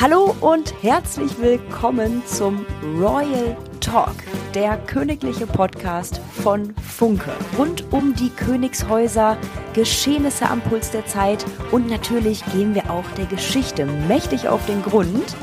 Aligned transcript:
Hallo 0.00 0.34
und 0.40 0.74
herzlich 0.82 1.38
willkommen 1.40 2.22
zum 2.26 2.66
Royal 2.98 3.56
Talk, 3.80 4.16
der 4.52 4.76
königliche 4.76 5.46
Podcast 5.46 6.20
von 6.42 6.74
Funke. 6.76 7.30
Rund 7.56 7.84
um 7.92 8.12
die 8.14 8.30
Königshäuser, 8.30 9.36
Geschehnisse 9.72 10.50
am 10.50 10.60
Puls 10.62 10.90
der 10.90 11.06
Zeit 11.06 11.46
und 11.70 11.88
natürlich 11.88 12.44
gehen 12.52 12.74
wir 12.74 12.90
auch 12.90 13.08
der 13.16 13.26
Geschichte 13.26 13.86
mächtig 13.86 14.48
auf 14.48 14.66
den 14.66 14.82
Grund. 14.82 15.36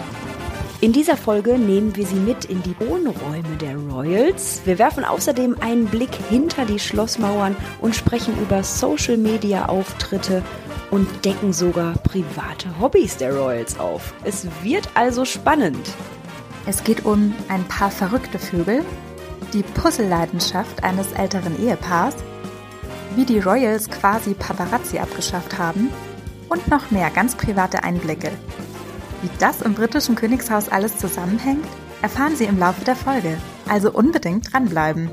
In 0.82 0.92
dieser 0.92 1.16
Folge 1.16 1.58
nehmen 1.58 1.96
wir 1.96 2.06
Sie 2.06 2.16
mit 2.16 2.46
in 2.46 2.62
die 2.62 2.76
Wohnräume 2.80 3.56
der 3.62 3.78
Royals. 3.78 4.62
Wir 4.66 4.80
werfen 4.80 5.06
außerdem 5.06 5.58
einen 5.62 5.86
Blick 5.86 6.14
hinter 6.30 6.66
die 6.66 6.80
Schlossmauern 6.80 7.56
und 7.80 7.96
sprechen 7.96 8.34
über 8.42 8.64
Social-Media-Auftritte 8.64 10.44
und 10.92 11.26
decken 11.26 11.54
sogar 11.54 11.94
private 11.94 12.80
Hobbys 12.80 13.18
der 13.18 13.34
Royals 13.34 13.80
auf. 13.80 14.14
Es 14.24 14.46
wird 14.62 14.90
also 14.94 15.26
spannend. 15.26 15.90
Es 16.68 16.84
geht 16.84 17.06
um 17.06 17.34
ein 17.48 17.64
paar 17.64 17.90
verrückte 17.90 18.38
Vögel, 18.38 18.86
die 19.54 19.64
Puzzle-Leidenschaft 19.64 20.84
eines 20.84 21.12
älteren 21.14 21.60
Ehepaars, 21.60 22.16
wie 23.16 23.26
die 23.26 23.40
Royals 23.40 23.90
quasi 23.90 24.34
Paparazzi 24.34 25.00
abgeschafft 25.00 25.58
haben 25.58 25.90
und 26.50 26.68
noch 26.68 26.92
mehr 26.92 27.10
ganz 27.10 27.36
private 27.36 27.84
Einblicke. 27.84 28.32
Wie 29.22 29.30
das 29.40 29.62
im 29.62 29.74
britischen 29.74 30.16
Königshaus 30.16 30.70
alles 30.70 30.98
zusammenhängt, 30.98 31.66
erfahren 32.02 32.36
Sie 32.36 32.46
im 32.46 32.60
Laufe 32.60 32.84
der 32.84 32.96
Folge. 32.96 33.38
Also 33.68 33.92
unbedingt 33.92 34.52
dranbleiben. 34.52 35.10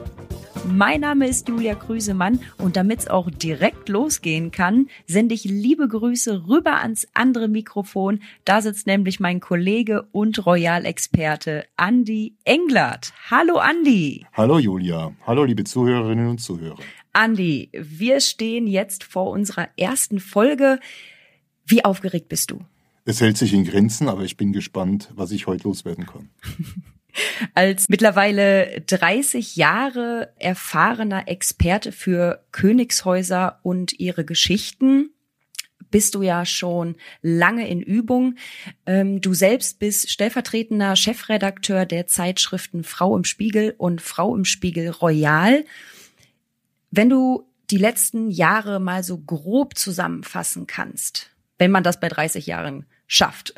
Mein 0.66 1.00
Name 1.00 1.28
ist 1.28 1.48
Julia 1.48 1.74
Krüsemann 1.74 2.40
und 2.58 2.76
damit 2.76 3.00
es 3.00 3.08
auch 3.08 3.30
direkt 3.30 3.88
losgehen 3.88 4.50
kann, 4.50 4.88
sende 5.06 5.34
ich 5.34 5.44
liebe 5.44 5.88
Grüße 5.88 6.48
rüber 6.48 6.80
ans 6.80 7.06
andere 7.14 7.48
Mikrofon. 7.48 8.20
Da 8.44 8.60
sitzt 8.60 8.86
nämlich 8.86 9.20
mein 9.20 9.40
Kollege 9.40 10.08
und 10.12 10.44
Royal-Experte 10.44 11.64
Andy 11.76 12.36
Englert. 12.44 13.12
Hallo 13.30 13.60
Andy. 13.60 14.26
Hallo 14.32 14.58
Julia. 14.58 15.12
Hallo 15.26 15.44
liebe 15.44 15.64
Zuhörerinnen 15.64 16.28
und 16.28 16.38
Zuhörer. 16.38 16.78
Andy, 17.14 17.70
wir 17.72 18.20
stehen 18.20 18.66
jetzt 18.66 19.04
vor 19.04 19.30
unserer 19.30 19.68
ersten 19.76 20.20
Folge. 20.20 20.80
Wie 21.66 21.84
aufgeregt 21.84 22.28
bist 22.28 22.50
du? 22.50 22.60
Es 23.04 23.20
hält 23.20 23.38
sich 23.38 23.54
in 23.54 23.64
Grenzen, 23.64 24.08
aber 24.08 24.22
ich 24.22 24.36
bin 24.36 24.52
gespannt, 24.52 25.10
was 25.14 25.30
ich 25.30 25.46
heute 25.46 25.64
loswerden 25.64 26.06
kann. 26.06 26.28
Als 27.54 27.88
mittlerweile 27.88 28.82
30 28.82 29.56
Jahre 29.56 30.32
erfahrener 30.38 31.28
Experte 31.28 31.92
für 31.92 32.44
Königshäuser 32.52 33.60
und 33.62 33.98
ihre 33.98 34.24
Geschichten 34.24 35.10
bist 35.90 36.14
du 36.14 36.22
ja 36.22 36.44
schon 36.44 36.96
lange 37.22 37.68
in 37.68 37.80
Übung. 37.80 38.36
Ähm, 38.86 39.20
du 39.20 39.34
selbst 39.34 39.78
bist 39.78 40.10
stellvertretender 40.10 40.96
Chefredakteur 40.96 41.86
der 41.86 42.06
Zeitschriften 42.06 42.84
Frau 42.84 43.16
im 43.16 43.24
Spiegel 43.24 43.74
und 43.78 44.00
Frau 44.02 44.34
im 44.36 44.44
Spiegel 44.44 44.90
Royal. 44.90 45.64
Wenn 46.90 47.08
du 47.08 47.48
die 47.70 47.78
letzten 47.78 48.30
Jahre 48.30 48.80
mal 48.80 49.02
so 49.02 49.18
grob 49.18 49.76
zusammenfassen 49.76 50.66
kannst, 50.66 51.30
wenn 51.58 51.70
man 51.70 51.82
das 51.82 52.00
bei 52.00 52.08
30 52.08 52.46
Jahren 52.46 52.86
schafft. 53.06 53.54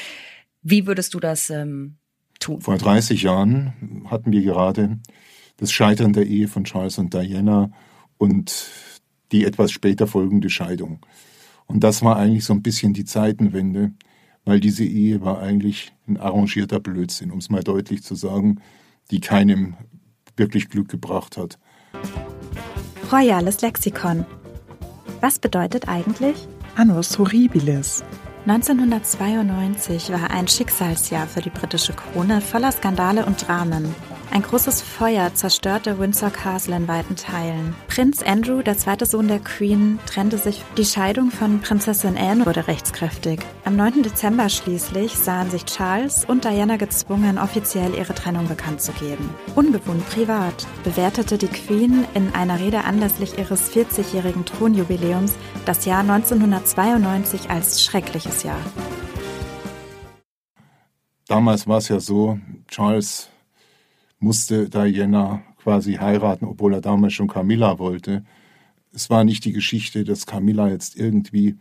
Wie 0.62 0.86
würdest 0.86 1.14
du 1.14 1.20
das 1.20 1.50
ähm, 1.50 1.96
tun? 2.42 2.60
Vor 2.60 2.76
30 2.76 3.22
Jahren 3.22 4.04
hatten 4.10 4.32
wir 4.32 4.42
gerade 4.42 4.98
das 5.56 5.72
Scheitern 5.72 6.12
der 6.12 6.26
Ehe 6.26 6.48
von 6.48 6.64
Charles 6.64 6.98
und 6.98 7.14
Diana 7.14 7.70
und 8.18 8.70
die 9.32 9.44
etwas 9.44 9.72
später 9.72 10.06
folgende 10.06 10.50
Scheidung. 10.50 11.00
Und 11.66 11.84
das 11.84 12.02
war 12.02 12.16
eigentlich 12.16 12.44
so 12.44 12.52
ein 12.52 12.62
bisschen 12.62 12.92
die 12.92 13.04
Zeitenwende, 13.04 13.92
weil 14.44 14.60
diese 14.60 14.84
Ehe 14.84 15.20
war 15.22 15.40
eigentlich 15.40 15.92
ein 16.06 16.16
arrangierter 16.16 16.80
Blödsinn, 16.80 17.30
um 17.30 17.38
es 17.38 17.48
mal 17.48 17.62
deutlich 17.62 18.02
zu 18.02 18.14
sagen, 18.14 18.60
die 19.10 19.20
keinem 19.20 19.76
wirklich 20.36 20.68
Glück 20.68 20.88
gebracht 20.88 21.36
hat. 21.36 21.58
Royales 23.10 23.60
Lexikon. 23.60 24.24
Was 25.20 25.38
bedeutet 25.38 25.88
eigentlich? 25.88 26.48
Annus 26.74 27.18
horribilis. 27.18 28.02
1992 28.44 30.10
war 30.10 30.32
ein 30.32 30.48
Schicksalsjahr 30.48 31.28
für 31.28 31.40
die 31.40 31.50
britische 31.50 31.92
Krone 31.92 32.40
voller 32.40 32.72
Skandale 32.72 33.24
und 33.24 33.46
Dramen. 33.46 33.94
Ein 34.32 34.40
großes 34.40 34.80
Feuer 34.80 35.34
zerstörte 35.34 35.98
Windsor 35.98 36.30
Castle 36.30 36.74
in 36.74 36.88
weiten 36.88 37.16
Teilen. 37.16 37.74
Prinz 37.88 38.22
Andrew, 38.22 38.62
der 38.62 38.78
zweite 38.78 39.04
Sohn 39.04 39.28
der 39.28 39.40
Queen, 39.40 39.98
trennte 40.06 40.38
sich. 40.38 40.64
Die 40.78 40.86
Scheidung 40.86 41.30
von 41.30 41.60
Prinzessin 41.60 42.16
Anne 42.16 42.46
wurde 42.46 42.66
rechtskräftig. 42.66 43.40
Am 43.66 43.76
9. 43.76 44.02
Dezember 44.02 44.48
schließlich 44.48 45.12
sahen 45.18 45.50
sich 45.50 45.66
Charles 45.66 46.24
und 46.24 46.46
Diana 46.46 46.78
gezwungen, 46.78 47.36
offiziell 47.36 47.92
ihre 47.94 48.14
Trennung 48.14 48.48
bekannt 48.48 48.80
zu 48.80 48.92
geben. 48.92 49.28
Ungewohnt 49.54 50.08
privat 50.08 50.66
bewertete 50.82 51.36
die 51.36 51.48
Queen 51.48 52.06
in 52.14 52.34
einer 52.34 52.58
Rede 52.58 52.84
anlässlich 52.84 53.36
ihres 53.36 53.70
40-jährigen 53.70 54.46
Thronjubiläums 54.46 55.34
das 55.66 55.84
Jahr 55.84 56.00
1992 56.00 57.50
als 57.50 57.84
schreckliches 57.84 58.44
Jahr. 58.44 58.60
Damals 61.28 61.66
war 61.66 61.76
es 61.76 61.88
ja 61.88 62.00
so, 62.00 62.38
Charles 62.68 63.31
musste 64.22 64.68
Diana 64.68 65.42
quasi 65.62 65.94
heiraten, 65.94 66.46
obwohl 66.46 66.74
er 66.74 66.80
damals 66.80 67.12
schon 67.12 67.28
Camilla 67.28 67.78
wollte. 67.78 68.24
Es 68.92 69.10
war 69.10 69.24
nicht 69.24 69.44
die 69.44 69.52
Geschichte, 69.52 70.04
dass 70.04 70.26
Camilla 70.26 70.68
jetzt 70.68 70.96
irgendwie 70.96 71.56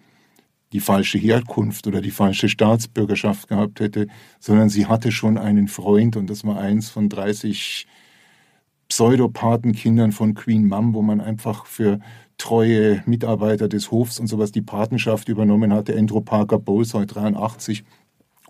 die 0.74 0.80
falsche 0.80 1.18
Herkunft 1.18 1.88
oder 1.88 2.02
die 2.02 2.12
falsche 2.12 2.48
Staatsbürgerschaft 2.48 3.48
gehabt 3.50 3.80
hätte, 3.80 4.08
sondern 4.40 4.70
sie 4.70 4.86
hatte 4.86 5.12
schon 5.12 5.38
einen 5.38 5.68
Freund 5.68 6.16
und 6.16 6.30
das 6.30 6.46
war 6.46 6.60
eins 6.60 6.90
von 6.90 7.10
30 7.10 7.88
Pseudopatenkindern 8.88 10.12
von 10.12 10.34
Queen 10.34 10.68
Mum, 10.68 10.94
wo 10.94 11.02
man 11.02 11.22
einfach 11.22 11.66
für 11.66 12.00
treue 12.38 13.04
Mitarbeiter 13.06 13.68
des 13.68 13.92
Hofs 13.92 14.20
und 14.20 14.28
sowas 14.28 14.52
die 14.52 14.62
Patenschaft 14.62 15.30
übernommen 15.30 15.74
hatte. 15.74 15.96
Andrew 15.98 16.22
Parker 16.22 16.60
Bowles, 16.60 16.94
heute 16.94 17.14
83, 17.14 17.84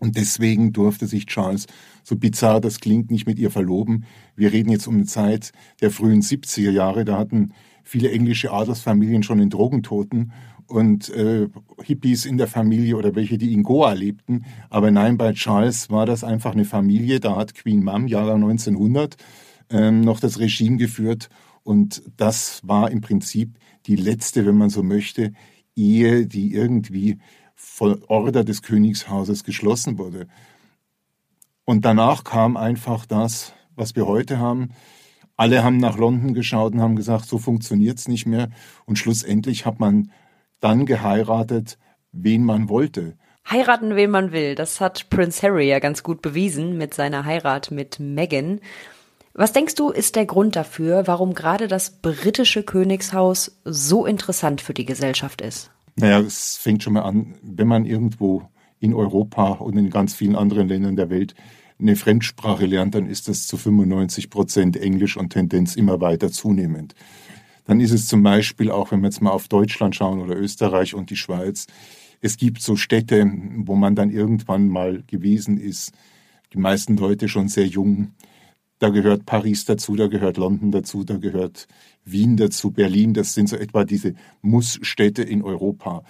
und 0.01 0.17
deswegen 0.17 0.73
durfte 0.73 1.05
sich 1.05 1.27
Charles, 1.27 1.67
so 2.03 2.15
bizarr 2.15 2.59
das 2.59 2.79
klingt, 2.79 3.11
nicht 3.11 3.27
mit 3.27 3.37
ihr 3.37 3.51
verloben. 3.51 4.05
Wir 4.35 4.51
reden 4.51 4.71
jetzt 4.71 4.87
um 4.87 4.95
eine 4.95 5.05
Zeit 5.05 5.51
der 5.79 5.91
frühen 5.91 6.21
70er 6.21 6.71
Jahre. 6.71 7.05
Da 7.05 7.19
hatten 7.19 7.53
viele 7.83 8.11
englische 8.11 8.51
Adelsfamilien 8.51 9.21
schon 9.21 9.37
den 9.37 9.51
Drogentoten 9.51 10.31
und 10.65 11.09
äh, 11.09 11.49
Hippies 11.83 12.25
in 12.25 12.39
der 12.39 12.47
Familie 12.47 12.97
oder 12.97 13.13
welche, 13.13 13.37
die 13.37 13.53
in 13.53 13.61
Goa 13.61 13.93
lebten. 13.93 14.45
Aber 14.71 14.89
nein, 14.89 15.19
bei 15.19 15.33
Charles 15.33 15.91
war 15.91 16.07
das 16.07 16.23
einfach 16.23 16.53
eine 16.53 16.65
Familie. 16.65 17.19
Da 17.19 17.35
hat 17.35 17.53
Queen 17.53 17.83
Mum, 17.83 18.07
Jahre 18.07 18.33
1900, 18.33 19.17
ähm, 19.69 20.01
noch 20.01 20.19
das 20.19 20.39
Regime 20.39 20.77
geführt. 20.77 21.29
Und 21.61 22.01
das 22.17 22.61
war 22.63 22.89
im 22.89 23.01
Prinzip 23.01 23.59
die 23.85 23.97
letzte, 23.97 24.47
wenn 24.47 24.57
man 24.57 24.71
so 24.71 24.81
möchte, 24.81 25.33
Ehe, 25.75 26.25
die 26.25 26.53
irgendwie 26.53 27.19
von 27.63 28.03
Order 28.07 28.43
des 28.43 28.63
Königshauses 28.63 29.43
geschlossen 29.43 29.97
wurde. 29.99 30.27
Und 31.63 31.85
danach 31.85 32.23
kam 32.23 32.57
einfach 32.57 33.05
das, 33.05 33.53
was 33.75 33.95
wir 33.95 34.07
heute 34.07 34.39
haben. 34.39 34.71
Alle 35.37 35.63
haben 35.63 35.77
nach 35.77 35.97
London 35.97 36.33
geschaut 36.33 36.73
und 36.73 36.81
haben 36.81 36.95
gesagt, 36.95 37.25
so 37.25 37.37
funktioniert 37.37 37.99
es 37.99 38.07
nicht 38.07 38.25
mehr. 38.25 38.49
Und 38.85 38.97
schlussendlich 38.97 39.65
hat 39.65 39.79
man 39.79 40.11
dann 40.59 40.85
geheiratet, 40.85 41.77
wen 42.11 42.43
man 42.43 42.67
wollte. 42.67 43.15
Heiraten, 43.49 43.95
wen 43.95 44.09
man 44.11 44.31
will. 44.31 44.55
Das 44.55 44.81
hat 44.81 45.09
Prince 45.09 45.41
Harry 45.43 45.69
ja 45.69 45.79
ganz 45.79 46.03
gut 46.03 46.21
bewiesen 46.21 46.77
mit 46.77 46.93
seiner 46.93 47.25
Heirat 47.25 47.71
mit 47.71 47.99
Meghan. 47.99 48.59
Was 49.33 49.53
denkst 49.53 49.75
du, 49.75 49.91
ist 49.91 50.15
der 50.15 50.25
Grund 50.25 50.55
dafür, 50.55 51.07
warum 51.07 51.33
gerade 51.33 51.67
das 51.67 52.01
britische 52.01 52.63
Königshaus 52.63 53.59
so 53.63 54.05
interessant 54.05 54.61
für 54.61 54.73
die 54.73 54.85
Gesellschaft 54.85 55.41
ist? 55.41 55.71
Naja, 55.95 56.19
es 56.19 56.57
fängt 56.57 56.83
schon 56.83 56.93
mal 56.93 57.01
an, 57.01 57.35
wenn 57.41 57.67
man 57.67 57.85
irgendwo 57.85 58.49
in 58.79 58.93
Europa 58.93 59.53
und 59.53 59.77
in 59.77 59.89
ganz 59.89 60.13
vielen 60.13 60.35
anderen 60.35 60.67
Ländern 60.67 60.95
der 60.95 61.09
Welt 61.09 61.35
eine 61.79 61.95
Fremdsprache 61.95 62.65
lernt, 62.65 62.95
dann 62.95 63.07
ist 63.07 63.27
das 63.27 63.47
zu 63.47 63.57
95 63.57 64.29
Prozent 64.29 64.77
Englisch 64.77 65.17
und 65.17 65.31
Tendenz 65.31 65.75
immer 65.75 65.99
weiter 65.99 66.31
zunehmend. 66.31 66.95
Dann 67.65 67.79
ist 67.79 67.91
es 67.91 68.07
zum 68.07 68.23
Beispiel 68.23 68.71
auch, 68.71 68.91
wenn 68.91 69.01
wir 69.01 69.07
jetzt 69.07 69.21
mal 69.21 69.31
auf 69.31 69.47
Deutschland 69.47 69.95
schauen 69.95 70.19
oder 70.19 70.35
Österreich 70.35 70.93
und 70.93 71.09
die 71.09 71.15
Schweiz, 71.15 71.67
es 72.21 72.37
gibt 72.37 72.61
so 72.61 72.75
Städte, 72.75 73.29
wo 73.57 73.75
man 73.75 73.95
dann 73.95 74.11
irgendwann 74.11 74.67
mal 74.67 75.03
gewesen 75.07 75.57
ist, 75.57 75.91
die 76.53 76.59
meisten 76.59 76.97
Leute 76.97 77.27
schon 77.27 77.47
sehr 77.47 77.65
jung. 77.65 78.13
Da 78.81 78.89
gehört 78.89 79.27
Paris 79.27 79.65
dazu, 79.65 79.95
da 79.95 80.07
gehört 80.07 80.37
London 80.37 80.71
dazu, 80.71 81.03
da 81.03 81.17
gehört 81.17 81.67
Wien 82.03 82.35
dazu, 82.35 82.71
Berlin, 82.71 83.13
das 83.13 83.35
sind 83.35 83.47
so 83.47 83.55
etwa 83.55 83.85
diese 83.85 84.15
Mussstädte 84.41 85.21
in 85.21 85.43
Europa. 85.43 86.03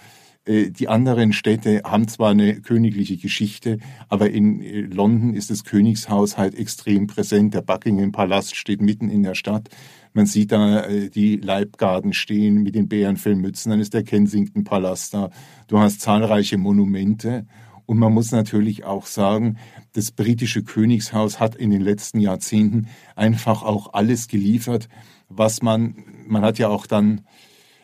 Äh, 0.46 0.70
die 0.70 0.88
anderen 0.88 1.34
Städte 1.34 1.82
haben 1.84 2.08
zwar 2.08 2.30
eine 2.30 2.62
königliche 2.62 3.18
Geschichte, 3.18 3.76
aber 4.08 4.30
in 4.30 4.62
äh, 4.62 4.80
London 4.80 5.34
ist 5.34 5.50
das 5.50 5.64
Königshaus 5.64 6.38
halt 6.38 6.54
extrem 6.54 7.08
präsent. 7.08 7.52
Der 7.52 7.60
Buckingham 7.60 8.10
Palast 8.10 8.56
steht 8.56 8.80
mitten 8.80 9.10
in 9.10 9.22
der 9.22 9.34
Stadt. 9.34 9.68
Man 10.14 10.24
sieht 10.24 10.50
da 10.50 10.86
äh, 10.86 11.10
die 11.10 11.36
Leibgarden 11.36 12.14
stehen 12.14 12.62
mit 12.62 12.74
den 12.74 12.88
Bärenfellmützen. 12.88 13.68
Dann 13.68 13.80
ist 13.80 13.92
der 13.92 14.02
Kensington 14.02 14.64
Palast 14.64 15.12
da. 15.12 15.28
Du 15.66 15.78
hast 15.78 16.00
zahlreiche 16.00 16.56
Monumente. 16.56 17.44
Und 17.92 17.98
man 17.98 18.14
muss 18.14 18.32
natürlich 18.32 18.84
auch 18.84 19.04
sagen, 19.04 19.58
das 19.92 20.12
britische 20.12 20.62
Königshaus 20.62 21.40
hat 21.40 21.54
in 21.54 21.68
den 21.68 21.82
letzten 21.82 22.20
Jahrzehnten 22.20 22.88
einfach 23.16 23.62
auch 23.62 23.92
alles 23.92 24.28
geliefert, 24.28 24.88
was 25.28 25.60
man, 25.60 25.94
man 26.26 26.40
hat 26.40 26.58
ja 26.58 26.68
auch 26.68 26.86
dann 26.86 27.26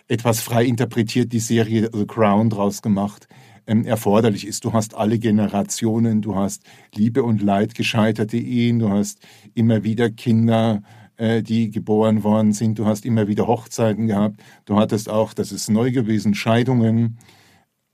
etwas 0.07 0.41
frei 0.41 0.65
interpretiert 0.65 1.31
die 1.35 1.41
Serie 1.41 1.91
The 1.93 2.07
Crown 2.07 2.49
draus 2.49 2.81
gemacht, 2.81 3.29
ähm, 3.67 3.85
erforderlich 3.85 4.47
ist. 4.47 4.65
Du 4.65 4.73
hast 4.73 4.95
alle 4.95 5.19
Generationen, 5.19 6.23
du 6.23 6.37
hast 6.37 6.63
Liebe 6.95 7.23
und 7.23 7.43
Leid, 7.43 7.75
gescheiterte 7.75 8.39
Ehen, 8.39 8.79
du 8.79 8.89
hast 8.89 9.19
immer 9.53 9.85
wieder 9.85 10.09
Kinder, 10.09 10.81
äh, 11.19 11.43
die 11.43 11.71
geboren 11.71 12.25
worden 12.25 12.55
sind, 12.55 12.79
du 12.79 12.87
hast 12.87 13.05
immer 13.05 13.29
wieder 13.29 13.47
Hochzeiten 13.47 14.07
gehabt, 14.07 14.41
du 14.65 14.79
hattest 14.79 15.11
auch, 15.11 15.35
das 15.35 15.53
ist 15.53 15.69
neu 15.69 15.93
gewesen, 15.93 16.33
Scheidungen. 16.33 17.19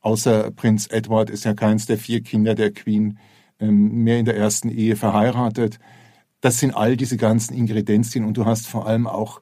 Außer 0.04 0.50
Prinz 0.50 0.86
Edward 0.90 1.30
ist 1.30 1.44
ja 1.44 1.54
keins 1.54 1.86
der 1.86 1.96
vier 1.96 2.22
Kinder 2.22 2.54
der 2.54 2.72
Queen 2.72 3.18
ähm, 3.58 4.04
mehr 4.04 4.18
in 4.18 4.26
der 4.26 4.36
ersten 4.36 4.68
Ehe 4.68 4.96
verheiratet. 4.96 5.78
Das 6.42 6.58
sind 6.58 6.76
all 6.76 6.98
diese 6.98 7.16
ganzen 7.16 7.54
Ingredienzien 7.54 8.26
und 8.26 8.36
du 8.36 8.44
hast 8.44 8.66
vor 8.66 8.86
allem 8.86 9.06
auch 9.06 9.40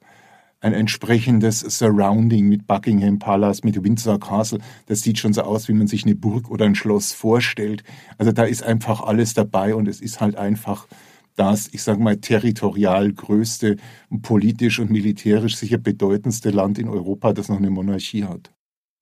ein 0.61 0.71
entsprechendes 0.71 1.59
Surrounding 1.59 2.47
mit 2.47 2.65
Buckingham 2.65 3.19
Palace, 3.19 3.65
mit 3.65 3.83
Windsor 3.83 4.21
Castle. 4.21 4.59
Das 4.85 5.01
sieht 5.01 5.19
schon 5.19 5.33
so 5.33 5.41
aus, 5.41 5.67
wie 5.67 5.73
man 5.73 5.87
sich 5.87 6.05
eine 6.05 6.15
Burg 6.15 6.49
oder 6.49 6.63
ein 6.63 6.75
Schloss 6.75 7.11
vorstellt. 7.11 7.83
Also 8.17 8.31
da 8.31 8.45
ist 8.45 8.63
einfach 8.63 9.01
alles 9.01 9.33
dabei 9.33 9.75
und 9.75 9.89
es 9.89 9.99
ist 9.99 10.21
halt 10.21 10.37
einfach 10.37 10.87
das, 11.35 11.67
ich 11.73 11.83
sage 11.83 12.01
mal, 12.01 12.15
territorial 12.21 13.11
größte, 13.11 13.75
politisch 14.21 14.79
und 14.79 14.91
militärisch 14.91 15.57
sicher 15.57 15.77
bedeutendste 15.77 16.51
Land 16.51 16.79
in 16.79 16.87
Europa, 16.87 17.33
das 17.33 17.49
noch 17.49 17.57
eine 17.57 17.69
Monarchie 17.69 18.23
hat. 18.23 18.53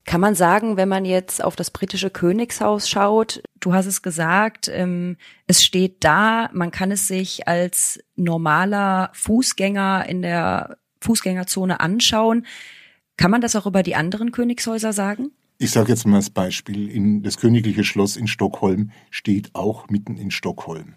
Kann 0.06 0.22
man 0.22 0.34
sagen, 0.34 0.78
wenn 0.78 0.90
man 0.90 1.06
jetzt 1.06 1.44
auf 1.44 1.56
das 1.56 1.70
britische 1.70 2.10
Königshaus 2.10 2.90
schaut, 2.90 3.44
du 3.60 3.74
hast 3.74 3.86
es 3.86 4.02
gesagt, 4.02 4.68
ähm, 4.74 5.18
es 5.46 5.64
steht 5.64 6.04
da, 6.04 6.50
man 6.54 6.72
kann 6.72 6.92
es 6.92 7.08
sich 7.08 7.48
als 7.48 8.00
normaler 8.16 9.12
Fußgänger 9.14 10.06
in 10.10 10.24
der 10.24 10.78
Fußgängerzone 11.02 11.80
anschauen. 11.80 12.46
Kann 13.18 13.32
man 13.32 13.42
das 13.42 13.56
auch 13.56 13.68
über 13.68 13.84
die 13.84 13.96
anderen 13.96 14.32
Königshäuser 14.32 14.94
sagen? 14.94 15.32
Ich 15.60 15.70
sage 15.70 15.90
jetzt 15.90 16.08
mal 16.08 16.18
als 16.18 16.32
Beispiel, 16.32 16.90
in, 16.90 17.22
das 17.22 17.38
königliche 17.38 17.84
Schloss 17.84 18.16
in 18.16 18.28
Stockholm 18.28 18.90
steht 19.12 19.54
auch 19.54 19.90
mitten 19.90 20.18
in 20.18 20.32
Stockholm. 20.32 20.96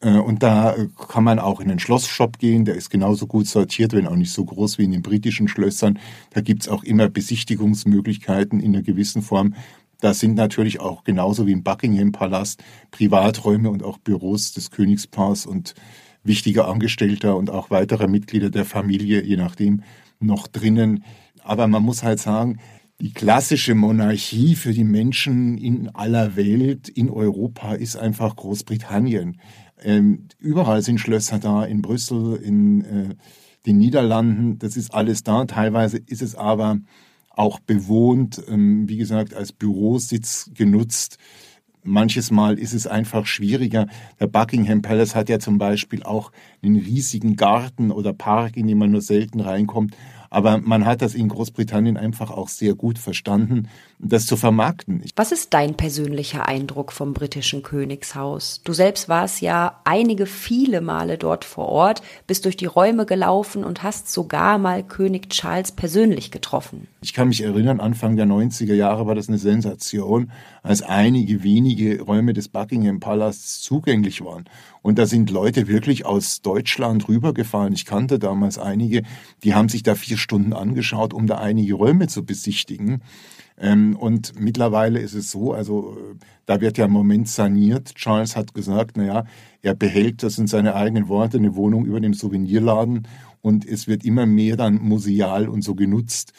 Äh, 0.00 0.18
und 0.18 0.42
da 0.42 0.74
äh, 0.74 0.88
kann 1.08 1.24
man 1.24 1.38
auch 1.38 1.60
in 1.60 1.68
den 1.68 1.78
Schlossshop 1.78 2.38
gehen, 2.38 2.64
der 2.64 2.76
ist 2.76 2.90
genauso 2.90 3.26
gut 3.26 3.46
sortiert, 3.46 3.92
wenn 3.92 4.06
auch 4.06 4.16
nicht 4.16 4.32
so 4.32 4.44
groß 4.44 4.78
wie 4.78 4.84
in 4.84 4.92
den 4.92 5.02
britischen 5.02 5.48
Schlössern. 5.48 5.98
Da 6.30 6.40
gibt's 6.40 6.68
auch 6.68 6.84
immer 6.84 7.08
Besichtigungsmöglichkeiten 7.08 8.60
in 8.60 8.74
einer 8.74 8.82
gewissen 8.82 9.22
Form. 9.22 9.54
Da 10.00 10.14
sind 10.14 10.36
natürlich 10.36 10.80
auch 10.80 11.02
genauso 11.02 11.46
wie 11.46 11.52
im 11.52 11.64
Buckingham 11.64 12.12
Palast 12.12 12.62
Privaträume 12.92 13.70
und 13.70 13.82
auch 13.82 13.98
Büros 13.98 14.52
des 14.52 14.70
Königspaars 14.70 15.44
und 15.44 15.74
wichtiger 16.22 16.68
Angestellter 16.68 17.36
und 17.36 17.50
auch 17.50 17.70
weiterer 17.70 18.06
Mitglieder 18.06 18.50
der 18.50 18.64
Familie, 18.64 19.24
je 19.24 19.36
nachdem, 19.36 19.82
noch 20.20 20.46
drinnen. 20.46 21.02
Aber 21.42 21.66
man 21.66 21.82
muss 21.82 22.04
halt 22.04 22.20
sagen, 22.20 22.58
die 23.00 23.12
klassische 23.12 23.74
Monarchie 23.74 24.56
für 24.56 24.72
die 24.72 24.84
Menschen 24.84 25.56
in 25.56 25.88
aller 25.94 26.36
Welt, 26.36 26.88
in 26.88 27.10
Europa, 27.10 27.74
ist 27.74 27.96
einfach 27.96 28.34
Großbritannien. 28.36 29.40
Ähm, 29.82 30.28
überall 30.38 30.82
sind 30.82 30.98
Schlösser 30.98 31.38
da, 31.38 31.64
in 31.64 31.82
Brüssel, 31.82 32.36
in 32.36 32.84
äh, 32.84 33.14
den 33.66 33.78
Niederlanden, 33.78 34.58
das 34.58 34.76
ist 34.76 34.94
alles 34.94 35.22
da. 35.22 35.44
Teilweise 35.44 35.98
ist 35.98 36.22
es 36.22 36.34
aber 36.34 36.78
auch 37.30 37.60
bewohnt, 37.60 38.42
ähm, 38.48 38.88
wie 38.88 38.96
gesagt, 38.96 39.34
als 39.34 39.52
Bürositz 39.52 40.50
genutzt. 40.54 41.18
Manches 41.84 42.30
Mal 42.30 42.58
ist 42.58 42.74
es 42.74 42.86
einfach 42.86 43.26
schwieriger. 43.26 43.86
Der 44.20 44.26
Buckingham 44.26 44.82
Palace 44.82 45.14
hat 45.14 45.28
ja 45.28 45.38
zum 45.38 45.58
Beispiel 45.58 46.02
auch 46.02 46.32
einen 46.62 46.76
riesigen 46.76 47.36
Garten 47.36 47.90
oder 47.90 48.12
Park, 48.12 48.56
in 48.56 48.66
den 48.66 48.78
man 48.78 48.90
nur 48.90 49.00
selten 49.00 49.40
reinkommt. 49.40 49.96
Aber 50.30 50.58
man 50.58 50.84
hat 50.84 51.02
das 51.02 51.14
in 51.14 51.28
Großbritannien 51.28 51.96
einfach 51.96 52.30
auch 52.30 52.48
sehr 52.48 52.74
gut 52.74 52.98
verstanden, 52.98 53.68
das 53.98 54.26
zu 54.26 54.36
vermarkten. 54.36 55.02
Was 55.16 55.32
ist 55.32 55.54
dein 55.54 55.74
persönlicher 55.74 56.46
Eindruck 56.46 56.92
vom 56.92 57.14
britischen 57.14 57.62
Königshaus? 57.62 58.60
Du 58.64 58.72
selbst 58.72 59.08
warst 59.08 59.40
ja 59.40 59.80
einige, 59.84 60.26
viele 60.26 60.80
Male 60.80 61.18
dort 61.18 61.44
vor 61.44 61.68
Ort, 61.68 62.02
bist 62.26 62.44
durch 62.44 62.56
die 62.56 62.66
Räume 62.66 63.06
gelaufen 63.06 63.64
und 63.64 63.82
hast 63.82 64.12
sogar 64.12 64.58
mal 64.58 64.82
König 64.82 65.30
Charles 65.30 65.72
persönlich 65.72 66.30
getroffen. 66.30 66.88
Ich 67.00 67.14
kann 67.14 67.28
mich 67.28 67.42
erinnern, 67.42 67.80
Anfang 67.80 68.16
der 68.16 68.26
90er 68.26 68.74
Jahre 68.74 69.06
war 69.06 69.14
das 69.14 69.28
eine 69.28 69.38
Sensation, 69.38 70.30
als 70.62 70.82
einige 70.82 71.42
wenige 71.42 72.02
Räume 72.02 72.34
des 72.34 72.48
Buckingham 72.48 73.00
Palasts 73.00 73.62
zugänglich 73.62 74.22
waren. 74.22 74.44
Und 74.82 74.98
da 74.98 75.06
sind 75.06 75.30
Leute 75.30 75.68
wirklich 75.68 76.06
aus 76.06 76.40
Deutschland 76.42 77.08
rübergefahren. 77.08 77.72
Ich 77.72 77.84
kannte 77.86 78.18
damals 78.18 78.58
einige, 78.58 79.02
die 79.42 79.54
haben 79.54 79.68
sich 79.68 79.82
da 79.82 79.94
vier 79.94 80.17
Stunden 80.18 80.52
angeschaut, 80.52 81.14
um 81.14 81.26
da 81.26 81.38
einige 81.38 81.74
Räume 81.74 82.08
zu 82.08 82.24
besichtigen. 82.24 83.02
Ähm, 83.60 83.96
und 83.96 84.38
mittlerweile 84.38 85.00
ist 85.00 85.14
es 85.14 85.30
so, 85.30 85.52
also 85.52 85.96
da 86.46 86.60
wird 86.60 86.78
ja 86.78 86.84
im 86.86 86.92
Moment 86.92 87.28
saniert. 87.28 87.94
Charles 87.94 88.36
hat 88.36 88.54
gesagt, 88.54 88.96
na 88.96 89.04
ja, 89.04 89.24
er 89.62 89.74
behält, 89.74 90.22
das 90.22 90.36
sind 90.36 90.48
seine 90.48 90.74
eigenen 90.74 91.08
Worte, 91.08 91.38
eine 91.38 91.56
Wohnung 91.56 91.84
über 91.84 92.00
dem 92.00 92.14
Souvenirladen 92.14 93.08
und 93.40 93.66
es 93.66 93.88
wird 93.88 94.04
immer 94.04 94.26
mehr 94.26 94.56
dann 94.56 94.76
museal 94.76 95.48
und 95.48 95.62
so 95.62 95.74
genutzt. 95.74 96.32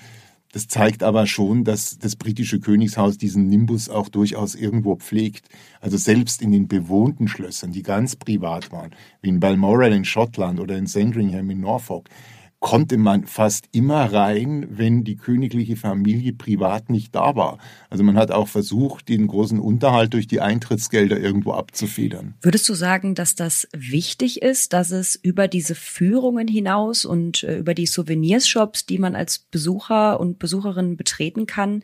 Das 0.51 0.67
zeigt 0.67 1.03
aber 1.03 1.27
schon, 1.27 1.63
dass 1.63 1.99
das 1.99 2.15
britische 2.15 2.59
Königshaus 2.59 3.19
diesen 3.19 3.47
Nimbus 3.47 3.87
auch 3.87 4.09
durchaus 4.09 4.55
irgendwo 4.55 4.95
pflegt. 4.95 5.47
Also 5.79 5.97
selbst 5.97 6.41
in 6.41 6.51
den 6.51 6.67
bewohnten 6.67 7.27
Schlössern, 7.27 7.71
die 7.71 7.83
ganz 7.83 8.15
privat 8.15 8.71
waren, 8.71 8.91
wie 9.21 9.29
in 9.29 9.39
Balmoral 9.39 9.93
in 9.93 10.05
Schottland 10.05 10.59
oder 10.59 10.75
in 10.75 10.87
Sandringham 10.87 11.51
in 11.51 11.59
Norfolk, 11.59 12.09
konnte 12.59 12.97
man 12.97 13.25
fast 13.25 13.67
immer 13.71 14.11
rein, 14.11 14.67
wenn 14.69 15.05
die 15.05 15.15
königliche 15.15 15.77
Familie 15.77 16.33
privat 16.33 16.89
nicht 16.89 17.15
da 17.15 17.35
war. 17.35 17.57
Also 17.89 18.03
man 18.03 18.17
hat 18.17 18.31
auch 18.31 18.49
versucht, 18.49 19.07
den 19.07 19.27
großen 19.27 19.59
Unterhalt 19.59 20.13
durch 20.13 20.27
die 20.27 20.41
Eintrittsgelder 20.41 21.17
irgendwo 21.19 21.53
abzufedern. 21.53 22.35
Würdest 22.41 22.67
du 22.67 22.73
sagen, 22.73 23.15
dass 23.15 23.35
das 23.35 23.67
wichtig 23.71 24.41
ist, 24.41 24.73
dass 24.73 24.91
es 24.91 25.15
über 25.15 25.47
diese 25.47 25.73
Führungen 25.73 26.49
hinaus 26.49 27.05
und 27.05 27.43
äh, 27.43 27.57
über 27.57 27.73
die 27.73 27.87
Souvenirshops, 27.87 28.85
die 28.85 28.97
man 28.97 29.15
als 29.15 29.39
Besucher 29.39 30.19
und 30.19 30.37
Besucherin 30.37 30.97
betreten 30.97 31.45
kann, 31.45 31.83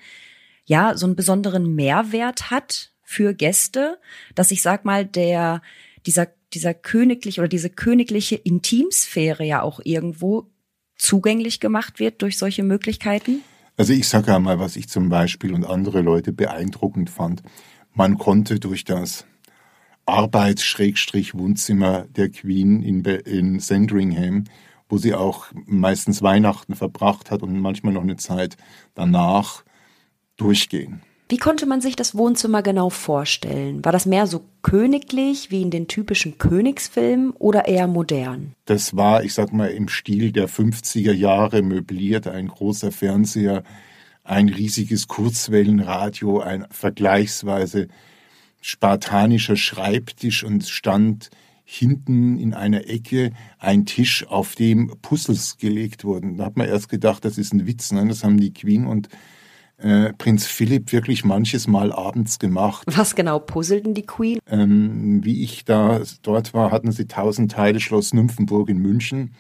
ja, 0.66 0.98
so 0.98 1.06
einen 1.06 1.16
besonderen 1.16 1.76
Mehrwert 1.76 2.52
hat 2.52 2.92
für 3.02 3.34
Gäste, 3.34 3.98
dass 4.34 4.52
ich 4.52 4.62
sag 4.62 4.84
mal, 4.84 5.06
der, 5.06 5.62
dieser 6.06 6.28
dieser 6.54 6.74
königliche 6.74 7.42
oder 7.42 7.50
diese 7.50 7.70
königliche 7.70 8.36
Intimsphäre 8.36 9.44
ja 9.44 9.62
auch 9.62 9.82
irgendwo 9.84 10.50
zugänglich 10.98 11.60
gemacht 11.60 12.00
wird 12.00 12.22
durch 12.22 12.38
solche 12.38 12.64
Möglichkeiten? 12.64 13.42
Also 13.78 13.94
ich 13.94 14.08
sage 14.08 14.34
einmal, 14.34 14.60
was 14.60 14.76
ich 14.76 14.88
zum 14.88 15.10
Beispiel 15.10 15.54
und 15.54 15.66
andere 15.66 16.02
Leute 16.02 16.32
beeindruckend 16.32 17.10
fand. 17.10 17.44
Man 17.94 18.18
konnte 18.18 18.60
durch 18.60 18.84
das 18.84 19.26
Arbeits-Wohnzimmer 20.06 22.06
der 22.10 22.30
Queen 22.30 22.82
in, 22.82 23.04
in 23.04 23.60
Sandringham, 23.60 24.46
wo 24.88 24.98
sie 24.98 25.14
auch 25.14 25.48
meistens 25.66 26.22
Weihnachten 26.22 26.76
verbracht 26.76 27.32
hat 27.32 27.42
und 27.42 27.60
manchmal 27.60 27.94
noch 27.94 28.04
eine 28.04 28.18
Zeit 28.18 28.56
danach, 28.94 29.64
durchgehen. 30.38 31.02
Wie 31.28 31.38
konnte 31.38 31.66
man 31.66 31.82
sich 31.82 31.96
das 31.96 32.16
Wohnzimmer 32.16 32.62
genau 32.62 32.92
vorstellen? 32.92 33.84
War 33.84 33.92
das 33.92 34.06
mehr 34.06 34.28
so 34.28 34.46
königlich 34.62 35.50
wie 35.50 35.64
in 35.64 35.72
den 35.72 35.88
typischen 35.88 36.38
Königsfilmen 36.38 37.32
oder 37.32 37.68
eher 37.68 37.88
modern? 37.88 38.54
Das 38.66 38.96
war, 38.96 39.24
ich 39.24 39.34
sag 39.34 39.52
mal, 39.52 39.72
im 39.72 39.88
Stil 39.88 40.32
der 40.32 40.48
50er 40.48 41.14
Jahre 41.14 41.64
möbliert, 41.64 42.28
ein 42.28 42.48
großer 42.48 42.92
Fernseher, 42.92 43.64
ein 44.24 44.50
riesiges 44.50 45.08
Kurzwellenradio, 45.08 46.42
ein 46.42 46.68
vergleichsweise 46.70 47.88
spartanischer 48.62 49.56
Schreibtisch 49.56 50.44
und 50.44 50.68
stand 50.68 51.32
hinten 51.64 52.38
in 52.38 52.54
einer 52.54 52.88
Ecke 52.88 53.32
ein 53.58 53.88
Tisch, 53.88 54.28
auf 54.28 54.54
dem 54.54 54.94
Puzzles 55.02 55.58
gelegt 55.58 56.04
wurden. 56.04 56.38
Da 56.38 56.46
hat 56.46 56.58
man 56.58 56.68
erst 56.68 56.90
gedacht, 56.90 57.26
das 57.26 57.40
ist 57.40 57.52
ein 57.54 57.66
Witz. 57.66 57.92
Ne? 57.92 58.08
Das 58.08 58.24
haben 58.24 58.40
die 58.40 58.54
Queen 58.54 58.86
und 58.86 59.10
äh, 59.78 60.14
Prinz 60.14 60.46
Philipp 60.46 60.92
wirklich 60.92 61.26
manches 61.26 61.68
Mal 61.68 61.92
abends 61.92 62.40
gemacht. 62.40 62.88
Was 62.96 63.16
genau 63.16 63.40
puzzelten 63.40 63.94
die 63.94 64.06
Queen? 64.06 64.40
Ähm, 64.48 65.24
wie 65.24 65.44
ich 65.44 65.66
da 65.66 66.02
dort 66.22 66.54
war, 66.54 66.72
hatten 66.72 66.92
sie 66.92 67.08
tausend 67.08 67.52
Teile 67.52 67.80
Schloss 67.80 68.14
Nymphenburg 68.14 68.70
in 68.70 68.78
München 68.78 69.34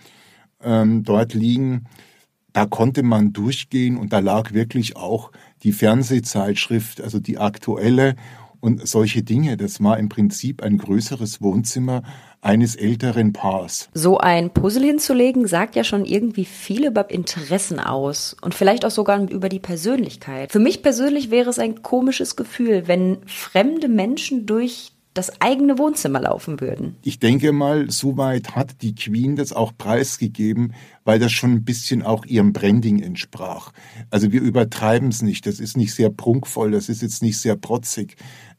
ähm, 0.64 1.04
dort 1.04 1.34
liegen. 1.34 1.86
Da 2.54 2.66
konnte 2.66 3.04
man 3.04 3.34
durchgehen 3.34 3.98
und 3.98 4.14
da 4.14 4.20
lag 4.20 4.54
wirklich 4.54 4.96
auch 4.96 5.32
die 5.64 5.74
Fernsehzeitschrift, 5.74 7.02
also 7.02 7.20
die 7.20 7.38
aktuelle 7.38 8.16
und 8.66 8.86
solche 8.88 9.22
Dinge. 9.22 9.58
Das 9.58 9.82
war 9.82 10.00
im 10.00 10.10
Prinzip 10.10 10.64
ein 10.64 10.80
größeres 10.80 11.40
Wohnzimmer 11.40 12.02
eines 12.42 12.76
älteren 12.76 13.32
Paars. 13.32 13.90
So 13.94 14.18
ein 14.18 14.50
Puzzle 14.50 14.84
hinzulegen, 14.84 15.48
sagt 15.48 15.76
ja 15.76 15.84
schon 15.84 16.04
irgendwie 16.04 16.46
viel 16.46 16.86
über 16.86 17.10
Interessen 17.12 17.80
aus 17.80 18.36
und 18.42 18.56
vielleicht 18.56 18.84
auch 18.84 18.92
sogar 18.92 19.22
über 19.30 19.50
die 19.50 19.60
Persönlichkeit. 19.60 20.52
Für 20.52 20.60
mich 20.60 20.82
persönlich 20.82 21.30
wäre 21.30 21.50
es 21.50 21.60
ein 21.60 21.84
komisches 21.84 22.36
Gefühl, 22.36 22.88
wenn 22.88 23.20
fremde 23.28 23.88
Menschen 23.88 24.48
durch 24.48 24.96
das 25.16 25.42
eigene 25.42 25.80
Wohnzimmer 25.80 26.20
laufen 26.20 26.60
würden. 26.60 26.98
Ich 27.02 27.20
denke 27.20 27.54
mal, 27.54 27.90
soweit 27.90 28.56
hat 28.56 28.82
die 28.82 28.94
Queen 28.94 29.38
das 29.38 29.54
auch 29.54 29.72
preisgegeben, 29.76 30.74
weil 31.06 31.20
das 31.20 31.32
schon 31.32 31.54
ein 31.54 31.64
bisschen 31.64 32.04
auch 32.04 32.26
ihrem 32.26 32.52
Branding 32.52 33.02
entsprach. 33.02 33.72
Also 34.10 34.34
wir 34.34 34.42
übertreiben 34.42 35.08
es 35.08 35.22
nicht. 35.22 35.48
Das 35.48 35.62
ist 35.62 35.78
nicht 35.78 35.94
sehr 35.94 36.10
prunkvoll, 36.10 36.72
das 36.72 36.90
ist 36.90 37.02
jetzt 37.02 37.24
nicht 37.24 37.40
sehr 37.40 37.56
protzig. 37.56 38.18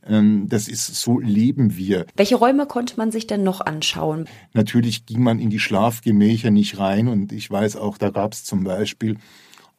Ähm, 0.08 0.46
das 0.48 0.68
ist, 0.68 0.86
so 0.86 1.18
leben 1.18 1.76
wir. 1.76 2.06
Welche 2.16 2.36
Räume 2.36 2.66
konnte 2.66 2.96
man 2.96 3.10
sich 3.10 3.26
denn 3.26 3.42
noch 3.42 3.60
anschauen? 3.60 4.28
Natürlich 4.52 5.06
ging 5.06 5.22
man 5.22 5.38
in 5.38 5.50
die 5.50 5.58
Schlafgemächer 5.58 6.50
nicht 6.50 6.78
rein 6.78 7.08
und 7.08 7.32
ich 7.32 7.50
weiß 7.50 7.76
auch, 7.76 7.98
da 7.98 8.10
gab 8.10 8.32
es 8.32 8.44
zum 8.44 8.64
Beispiel 8.64 9.18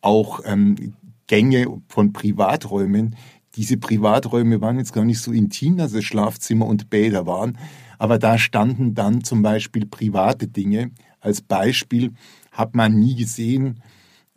auch 0.01 0.41
ähm, 0.45 0.93
Gänge 1.27 1.67
von 1.87 2.13
Privaträumen, 2.13 3.15
diese 3.57 3.77
Privaträume 3.77 4.61
waren 4.61 4.77
jetzt 4.77 4.93
gar 4.93 5.03
nicht 5.03 5.19
so 5.19 5.31
intim, 5.31 5.77
dass 5.77 5.93
es 5.93 6.05
Schlafzimmer 6.05 6.67
und 6.67 6.91
Bäder 6.91 7.25
waren, 7.25 7.57
aber 7.97 8.19
da 8.19 8.37
standen 8.37 8.93
dann 8.93 9.23
zum 9.23 9.41
Beispiel 9.41 9.87
private 9.87 10.47
Dinge. 10.47 10.91
Als 11.19 11.41
Beispiel 11.41 12.13
hat 12.51 12.75
man 12.75 12.99
nie 12.99 13.15
gesehen, 13.15 13.81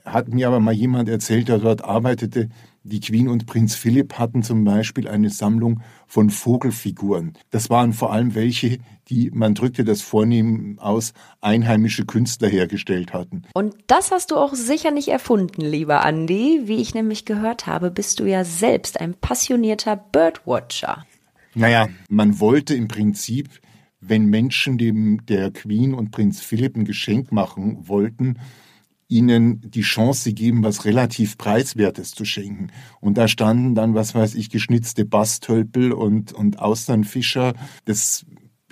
hat 0.07 0.29
mir 0.29 0.49
aber 0.49 0.59
mal 0.59 0.73
jemand 0.73 1.11
erzählt, 1.11 1.49
der 1.49 1.59
dort 1.59 1.85
arbeitete, 1.85 2.49
die 2.83 3.01
Queen 3.01 3.29
und 3.29 3.47
Prinz 3.47 3.75
Philipp 3.75 4.15
hatten 4.15 4.43
zum 4.43 4.65
Beispiel 4.65 5.07
eine 5.07 5.29
Sammlung 5.29 5.83
von 6.07 6.31
Vogelfiguren. 6.31 7.35
Das 7.51 7.69
waren 7.69 7.93
vor 7.93 8.13
allem 8.13 8.35
welche, 8.35 8.79
die, 9.09 9.31
man 9.33 9.55
drückte 9.55 9.85
das 9.85 10.01
vornehm 10.01 10.79
aus, 10.79 11.13
einheimische 11.43 12.07
Künstler 12.07 12.49
hergestellt 12.49 13.13
hatten. 13.13 13.43
Und 13.53 13.75
das 13.87 14.11
hast 14.11 14.31
du 14.31 14.37
auch 14.37 14.55
sicher 14.55 14.93
nicht 14.93 15.09
erfunden, 15.09 15.61
lieber 15.61 16.05
Andy. 16.07 16.63
Wie 16.65 16.81
ich 16.81 16.95
nämlich 16.95 17.27
gehört 17.27 17.67
habe, 17.67 17.91
bist 17.91 18.19
du 18.19 18.25
ja 18.25 18.45
selbst 18.45 18.99
ein 18.99 19.15
passionierter 19.15 19.97
Birdwatcher. 19.97 21.05
Naja, 21.55 21.89
man 22.09 22.41
wollte 22.41 22.75
im 22.75 22.89
Prinzip, 22.89 23.49
wenn 24.01 24.27
Menschen 24.27 24.79
dem 24.79 25.27
der 25.27 25.51
Queen 25.51 25.93
und 25.93 26.13
Prinz 26.13 26.41
Philipp 26.41 26.77
ein 26.77 26.85
Geschenk 26.85 27.31
machen 27.33 27.89
wollten, 27.89 28.39
ihnen 29.11 29.61
die 29.71 29.83
Chance 29.83 30.33
geben, 30.33 30.63
was 30.63 30.85
relativ 30.85 31.37
Preiswertes 31.37 32.13
zu 32.13 32.25
schenken. 32.25 32.69
Und 33.01 33.19
da 33.19 33.29
standen 33.29 33.75
dann, 33.75 33.95
was 33.95 34.15
weiß 34.15 34.35
ich, 34.35 34.51
geschnitzte 34.51 35.05
Bastölpel 35.05 35.93
und, 35.93 36.33
und 36.33 36.59
Austernfischer. 36.61 37.55
Das 37.85 38.25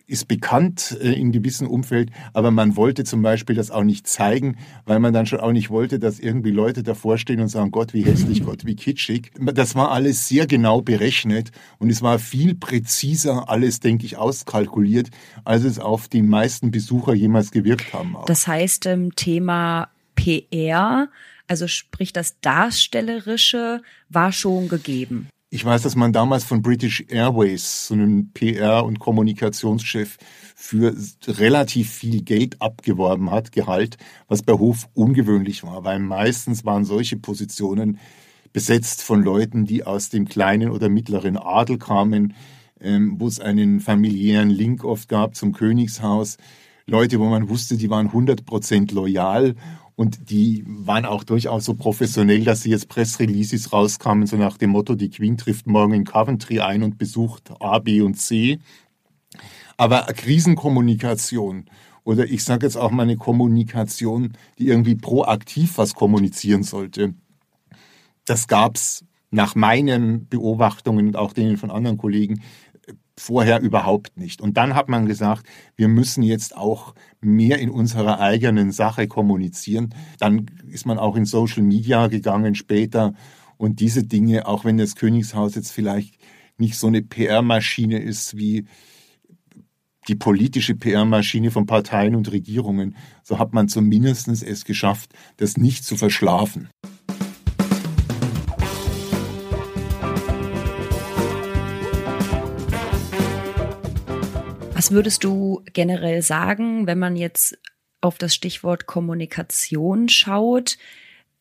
ist 0.09 0.27
bekannt 0.27 0.97
äh, 1.03 1.13
in 1.13 1.33
gewissem 1.33 1.69
Umfeld, 1.69 2.11
aber 2.33 2.51
man 2.51 2.77
wollte 2.77 3.05
zum 3.05 3.21
Beispiel 3.23 3.55
das 3.55 3.71
auch 3.71 3.85
nicht 3.85 4.07
zeigen, 4.07 4.57
weil 4.87 5.01
man 5.01 5.13
dann 5.13 5.27
schon 5.27 5.41
auch 5.41 5.53
nicht 5.53 5.69
wollte, 5.69 5.99
dass 5.99 6.19
irgendwie 6.19 6.51
Leute 6.51 6.83
davor 6.83 7.19
stehen 7.19 7.41
und 7.41 7.49
sagen, 7.49 7.71
Gott, 7.71 7.93
wie 7.93 8.05
hässlich, 8.05 8.43
Gott, 8.43 8.65
wie 8.65 8.75
kitschig. 8.75 9.31
Das 9.39 9.75
war 9.75 9.91
alles 9.91 10.27
sehr 10.27 10.47
genau 10.47 10.81
berechnet 10.81 11.53
und 11.79 11.91
es 11.91 12.01
war 12.01 12.19
viel 12.19 12.55
präziser 12.55 13.51
alles, 13.51 13.81
denke 13.81 14.07
ich, 14.07 14.17
auskalkuliert, 14.17 15.11
als 15.45 15.65
es 15.65 15.79
auf 15.79 16.09
die 16.09 16.23
meisten 16.23 16.71
Besucher 16.71 17.13
jemals 17.13 17.51
gewirkt 17.51 17.93
haben. 17.93 18.17
Das 18.27 18.47
heißt, 18.47 18.87
ähm, 18.87 19.15
Thema 19.15 19.89
PR, 20.19 21.09
also 21.47 21.69
sprich 21.69 22.13
das 22.13 22.41
Darstellerische, 22.41 23.83
war 24.09 24.33
schon 24.33 24.69
gegeben. 24.69 25.29
Ich 25.51 25.65
weiß, 25.65 25.83
dass 25.83 25.97
man 25.97 26.13
damals 26.13 26.45
von 26.45 26.61
British 26.61 27.05
Airways 27.09 27.87
so 27.87 27.95
einen 27.95 28.33
PR- 28.35 28.85
und 28.85 28.99
Kommunikationschef 28.99 30.19
für 30.55 30.95
relativ 31.27 31.91
viel 31.91 32.23
Geld 32.23 32.61
abgeworben 32.61 33.31
hat, 33.31 33.53
Gehalt, 33.53 33.97
was 34.27 34.43
bei 34.43 34.53
Hof 34.53 34.91
ungewöhnlich 34.93 35.63
war, 35.63 35.85
weil 35.85 36.01
meistens 36.01 36.67
waren 36.67 36.85
solche 36.85 37.17
Positionen 37.17 37.99
besetzt 38.53 39.03
von 39.03 39.23
Leuten, 39.23 39.65
die 39.65 39.85
aus 39.85 40.11
dem 40.11 40.29
kleinen 40.29 40.71
oder 40.71 40.91
mittleren 40.91 41.39
Adel 41.39 41.79
kamen, 41.79 42.35
ähm, 42.81 43.17
wo 43.19 43.27
es 43.27 43.41
einen 43.41 43.81
familiären 43.81 44.51
Link 44.51 44.85
oft 44.85 45.09
gab 45.09 45.35
zum 45.35 45.53
Königshaus. 45.53 46.37
Leute, 46.87 47.21
wo 47.21 47.27
man 47.27 47.49
wusste, 47.49 47.77
die 47.77 47.89
waren 47.89 48.11
100% 48.11 48.93
loyal 48.93 49.55
und 49.99 50.31
die 50.31 50.63
waren 50.65 51.05
auch 51.05 51.25
durchaus 51.25 51.65
so 51.65 51.75
professionell, 51.75 52.45
dass 52.45 52.63
sie 52.63 52.71
jetzt 52.71 52.89
Pressreleases 52.89 53.73
rauskamen, 53.73 54.29
so 54.29 54.37
nach 54.37 54.57
dem 54.57 54.71
Motto, 54.71 54.95
die 54.95 55.11
Queen 55.11 55.37
trifft 55.37 55.67
morgen 55.67 55.93
in 55.93 56.05
Coventry 56.05 56.61
ein 56.61 56.85
und 56.85 56.99
besucht 56.99 57.51
A, 57.59 57.81
B 57.81 58.01
und 58.01 58.15
C. 58.15 58.61
Aber 59.77 60.03
Krisenkommunikation 60.03 61.65
oder 62.05 62.27
ich 62.27 62.45
sage 62.45 62.65
jetzt 62.65 62.77
auch 62.77 62.93
mal 62.93 63.03
eine 63.03 63.17
Kommunikation, 63.17 64.35
die 64.61 64.69
irgendwie 64.69 64.95
proaktiv 64.95 65.79
was 65.79 65.95
kommunizieren 65.95 66.63
sollte, 66.63 67.15
das 68.25 68.47
gab's 68.47 69.05
nach 69.33 69.57
meinen 69.57 70.29
Beobachtungen 70.29 71.09
und 71.09 71.17
auch 71.17 71.33
denen 71.33 71.57
von 71.57 71.73
anderen 71.73 71.99
Kollegen 71.99 72.41
vorher 73.19 73.61
überhaupt 73.61 74.17
nicht. 74.17 74.41
Und 74.41 74.57
dann 74.57 74.75
hat 74.75 74.89
man 74.89 75.07
gesagt, 75.07 75.47
wir 75.77 75.89
müssen 75.89 76.23
jetzt 76.23 76.57
auch 76.57 76.95
mehr 77.21 77.59
in 77.59 77.71
unserer 77.71 78.21
eigenen 78.21 78.73
Sache 78.73 79.09
kommunizieren. 79.09 79.95
Dann 80.19 80.47
ist 80.69 80.87
man 80.87 80.99
auch 80.99 81.17
in 81.17 81.25
Social 81.25 81.63
Media 81.63 82.07
gegangen 82.07 82.55
später 82.55 83.15
und 83.57 83.81
diese 83.81 84.05
Dinge, 84.05 84.47
auch 84.47 84.65
wenn 84.65 84.79
das 84.79 84.95
Königshaus 84.95 85.55
jetzt 85.55 85.73
vielleicht 85.73 86.15
nicht 86.59 86.77
so 86.77 86.87
eine 86.87 87.03
PR-Maschine 87.03 87.99
ist 87.99 88.37
wie 88.37 88.67
die 90.07 90.15
politische 90.15 90.75
PR-Maschine 90.75 91.51
von 91.51 91.67
Parteien 91.67 92.15
und 92.15 92.33
Regierungen, 92.33 92.97
so 93.23 93.39
hat 93.39 93.53
man 93.53 93.69
zumindest 93.69 94.29
es 94.29 94.65
geschafft, 94.65 95.13
das 95.37 95.57
nicht 95.57 95.85
zu 95.85 95.97
verschlafen. 95.97 96.71
Was 104.79 104.93
würdest 104.93 105.25
du 105.25 105.65
generell 105.73 106.23
sagen, 106.23 106.87
wenn 106.87 107.01
man 107.01 107.17
jetzt 107.17 107.59
auf 108.01 108.17
das 108.17 108.33
Stichwort 108.33 108.87
Kommunikation 108.87 110.09
schaut? 110.09 110.79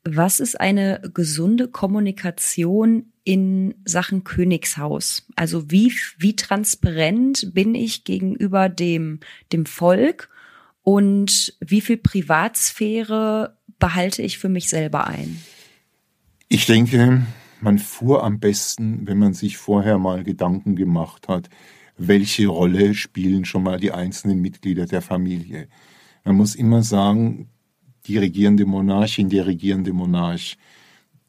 Was 0.03 0.39
ist 0.39 0.59
eine 0.59 1.03
gesunde 1.13 1.67
Kommunikation 1.67 3.13
in 3.23 3.75
Sachen 3.85 4.23
Königshaus? 4.23 5.27
Also 5.35 5.69
wie, 5.69 5.93
wie 6.17 6.35
transparent 6.35 7.51
bin 7.53 7.75
ich 7.75 8.05
gegenüber 8.05 8.69
dem, 8.69 9.19
dem 9.53 9.67
Volk 9.67 10.31
und 10.81 11.55
wie 11.59 11.81
viel 11.81 11.97
Privatsphäre 11.97 13.55
behalte 13.77 14.23
ich 14.23 14.39
für 14.39 14.49
mich 14.49 14.67
selber 14.67 15.05
ein? 15.05 15.39
Ich 16.49 16.65
denke, 16.65 17.21
man 17.61 17.77
fuhr 17.77 18.23
am 18.23 18.39
besten, 18.39 19.05
wenn 19.05 19.19
man 19.19 19.35
sich 19.35 19.57
vorher 19.57 19.99
mal 19.99 20.23
Gedanken 20.23 20.75
gemacht 20.75 21.27
hat, 21.27 21.51
welche 21.97 22.47
Rolle 22.47 22.93
spielen 22.93 23.45
schon 23.45 23.63
mal 23.63 23.79
die 23.79 23.91
einzelnen 23.91 24.41
Mitglieder 24.41 24.85
der 24.85 25.01
Familie. 25.01 25.67
Man 26.23 26.35
muss 26.35 26.55
immer 26.55 26.83
sagen, 26.83 27.49
die 28.05 28.17
regierende 28.17 28.65
Monarchin, 28.65 29.29
der 29.29 29.47
regierende 29.47 29.93
Monarch, 29.93 30.57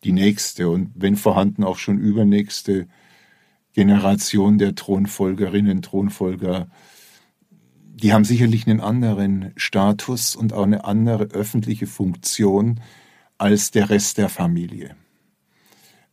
die 0.04 0.12
nächste 0.12 0.68
und 0.68 0.90
wenn 0.94 1.16
vorhanden 1.16 1.64
auch 1.64 1.78
schon 1.78 1.98
übernächste 1.98 2.86
Generation 3.72 4.58
der 4.58 4.74
Thronfolgerinnen, 4.74 5.82
Thronfolger, 5.82 6.68
die 8.00 8.12
haben 8.12 8.24
sicherlich 8.24 8.66
einen 8.66 8.80
anderen 8.80 9.52
Status 9.56 10.36
und 10.36 10.52
auch 10.52 10.62
eine 10.62 10.84
andere 10.84 11.24
öffentliche 11.24 11.86
Funktion 11.86 12.80
als 13.38 13.70
der 13.72 13.90
Rest 13.90 14.18
der 14.18 14.28
Familie. 14.28 14.94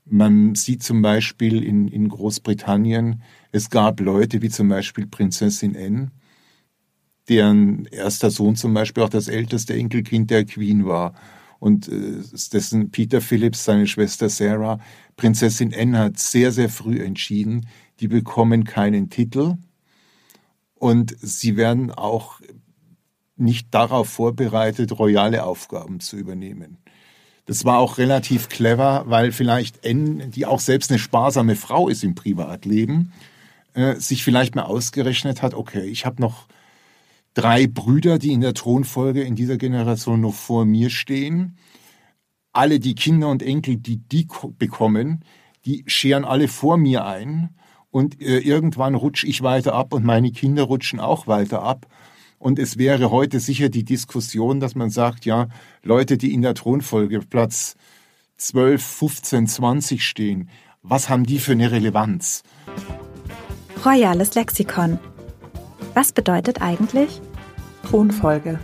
Man 0.06 0.54
sieht 0.56 0.84
zum 0.84 1.02
Beispiel 1.02 1.64
in, 1.64 1.88
in 1.88 2.10
Großbritannien, 2.10 3.24
es 3.52 3.70
gab 3.70 4.00
Leute 4.00 4.42
wie 4.42 4.50
zum 4.50 4.70
Beispiel 4.70 5.08
Prinzessin 5.08 5.76
Anne, 5.76 6.12
deren 7.28 7.86
erster 7.86 8.30
Sohn 8.30 8.56
zum 8.56 8.74
Beispiel 8.74 9.04
auch 9.04 9.10
das 9.10 9.28
älteste 9.28 9.74
Enkelkind 9.74 10.30
der 10.30 10.46
Queen 10.46 10.86
war. 10.86 11.16
Und 11.58 11.88
äh, 11.88 12.22
dessen 12.54 12.92
Peter 12.92 13.20
Phillips, 13.22 13.66
seine 13.66 13.88
Schwester 13.88 14.30
Sarah, 14.30 14.80
Prinzessin 15.16 15.74
Anne 15.74 15.98
hat 15.98 16.20
sehr, 16.20 16.52
sehr 16.52 16.70
früh 16.70 17.02
entschieden, 17.04 17.68
die 18.00 18.08
bekommen 18.08 18.64
keinen 18.64 19.10
Titel 19.10 19.58
und 20.76 21.16
sie 21.20 21.58
werden 21.58 21.92
auch 21.92 22.42
nicht 23.38 23.74
darauf 23.74 24.10
vorbereitet, 24.10 24.98
royale 25.00 25.44
Aufgaben 25.44 26.00
zu 26.00 26.16
übernehmen. 26.18 26.78
Das 27.46 27.64
war 27.64 27.78
auch 27.78 27.98
relativ 28.00 28.50
clever, 28.50 29.04
weil 29.08 29.32
vielleicht 29.32 29.86
N, 29.86 30.32
die 30.32 30.46
auch 30.46 30.60
selbst 30.60 30.90
eine 30.90 31.00
sparsame 31.00 31.56
Frau 31.56 31.88
ist 31.90 32.04
im 32.04 32.16
Privatleben, 32.16 33.14
äh, 33.74 33.96
sich 33.96 34.24
vielleicht 34.24 34.56
mal 34.56 34.64
ausgerechnet 34.64 35.42
hat, 35.42 35.54
okay, 35.54 35.86
ich 35.86 36.06
habe 36.06 36.22
noch 36.22 36.48
drei 37.36 37.68
Brüder, 37.68 38.18
die 38.18 38.32
in 38.32 38.42
der 38.42 38.56
Thronfolge 38.56 39.22
in 39.22 39.36
dieser 39.36 39.58
Generation 39.58 40.22
noch 40.22 40.34
vor 40.34 40.66
mir 40.66 40.90
stehen. 40.90 41.58
Alle 42.52 42.80
die 42.80 42.96
Kinder 42.96 43.30
und 43.30 43.44
Enkel, 43.44 43.78
die 43.78 43.98
die 43.98 44.28
bekommen, 44.58 45.24
die 45.66 45.84
scheren 45.88 46.26
alle 46.26 46.48
vor 46.48 46.78
mir 46.78 47.06
ein. 47.06 47.50
und 47.92 48.22
äh, 48.22 48.40
irgendwann 48.40 48.94
rutsche 48.96 49.26
ich 49.26 49.42
weiter 49.42 49.74
ab 49.74 49.94
und 49.94 50.04
meine 50.04 50.32
Kinder 50.32 50.64
rutschen 50.64 51.00
auch 51.00 51.28
weiter 51.28 51.64
ab. 51.64 51.88
Und 52.40 52.60
es 52.60 52.78
wäre 52.78 53.12
heute 53.12 53.40
sicher 53.40 53.70
die 53.70 53.84
Diskussion, 53.84 54.60
dass 54.60 54.76
man 54.76 54.90
sagt, 54.90 55.26
ja, 55.26 55.48
Leute, 55.84 56.18
die 56.18 56.34
in 56.34 56.42
der 56.42 56.54
Thronfolge 56.54 57.20
Platz 57.22 57.76
12, 58.38 58.84
15, 58.84 59.48
20 59.48 60.04
stehen, 60.06 60.50
was 60.84 61.10
haben 61.10 61.26
die 61.26 61.40
für 61.40 61.54
eine 61.54 61.72
Relevanz? 61.72 62.44
Royales 63.84 64.36
Lexikon. 64.36 65.00
Was 65.94 66.12
bedeutet 66.12 66.62
eigentlich? 66.62 67.22
Thronfolge. 67.90 68.60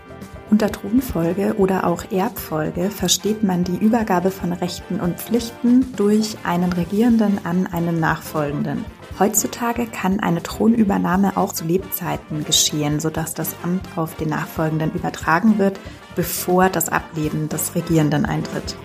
Unter 0.52 0.70
Thronfolge 0.70 1.56
oder 1.58 1.88
auch 1.88 2.12
Erbfolge 2.12 2.92
versteht 2.92 3.42
man 3.42 3.64
die 3.64 3.78
Übergabe 3.78 4.32
von 4.32 4.52
Rechten 4.52 5.00
und 5.00 5.18
Pflichten 5.18 5.96
durch 5.96 6.36
einen 6.44 6.74
Regierenden 6.74 7.46
an 7.46 7.68
einen 7.68 8.02
Nachfolgenden. 8.02 8.84
Heutzutage 9.22 9.86
kann 9.86 10.20
eine 10.20 10.42
Thronübernahme 10.42 11.38
auch 11.38 11.54
zu 11.54 11.64
Lebzeiten 11.64 12.44
geschehen, 12.44 13.00
sodass 13.00 13.36
das 13.36 13.56
Amt 13.62 13.96
auf 13.96 14.18
den 14.18 14.30
Nachfolgenden 14.30 14.92
übertragen 14.94 15.60
wird, 15.60 15.80
bevor 16.16 16.70
das 16.70 16.90
Ableben 16.90 17.48
des 17.48 17.76
Regierenden 17.76 18.26
eintritt. 18.26 18.76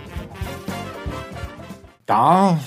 Da 2.05 2.61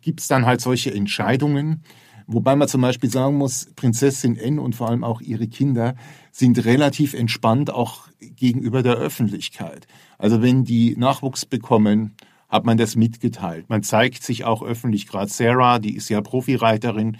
gibt 0.00 0.18
es 0.18 0.26
dann 0.26 0.46
halt 0.46 0.60
solche 0.60 0.92
Entscheidungen, 0.92 1.84
Wobei 2.28 2.56
man 2.56 2.66
zum 2.66 2.80
Beispiel 2.80 3.08
sagen 3.08 3.36
muss, 3.36 3.68
Prinzessin 3.76 4.36
N 4.36 4.58
und 4.58 4.74
vor 4.74 4.88
allem 4.88 5.04
auch 5.04 5.20
ihre 5.20 5.46
Kinder 5.46 5.94
sind 6.32 6.64
relativ 6.64 7.14
entspannt 7.14 7.70
auch 7.70 8.08
gegenüber 8.18 8.82
der 8.82 8.96
Öffentlichkeit. 8.96 9.86
Also 10.18 10.42
wenn 10.42 10.64
die 10.64 10.96
Nachwuchs 10.96 11.46
bekommen, 11.46 12.16
hat 12.48 12.64
man 12.64 12.76
das 12.76 12.96
mitgeteilt. 12.96 13.68
Man 13.68 13.82
zeigt 13.82 14.22
sich 14.22 14.44
auch 14.44 14.62
öffentlich. 14.62 15.06
Gerade 15.06 15.30
Sarah, 15.30 15.78
die 15.78 15.96
ist 15.96 16.08
ja 16.08 16.20
Profireiterin, 16.20 17.16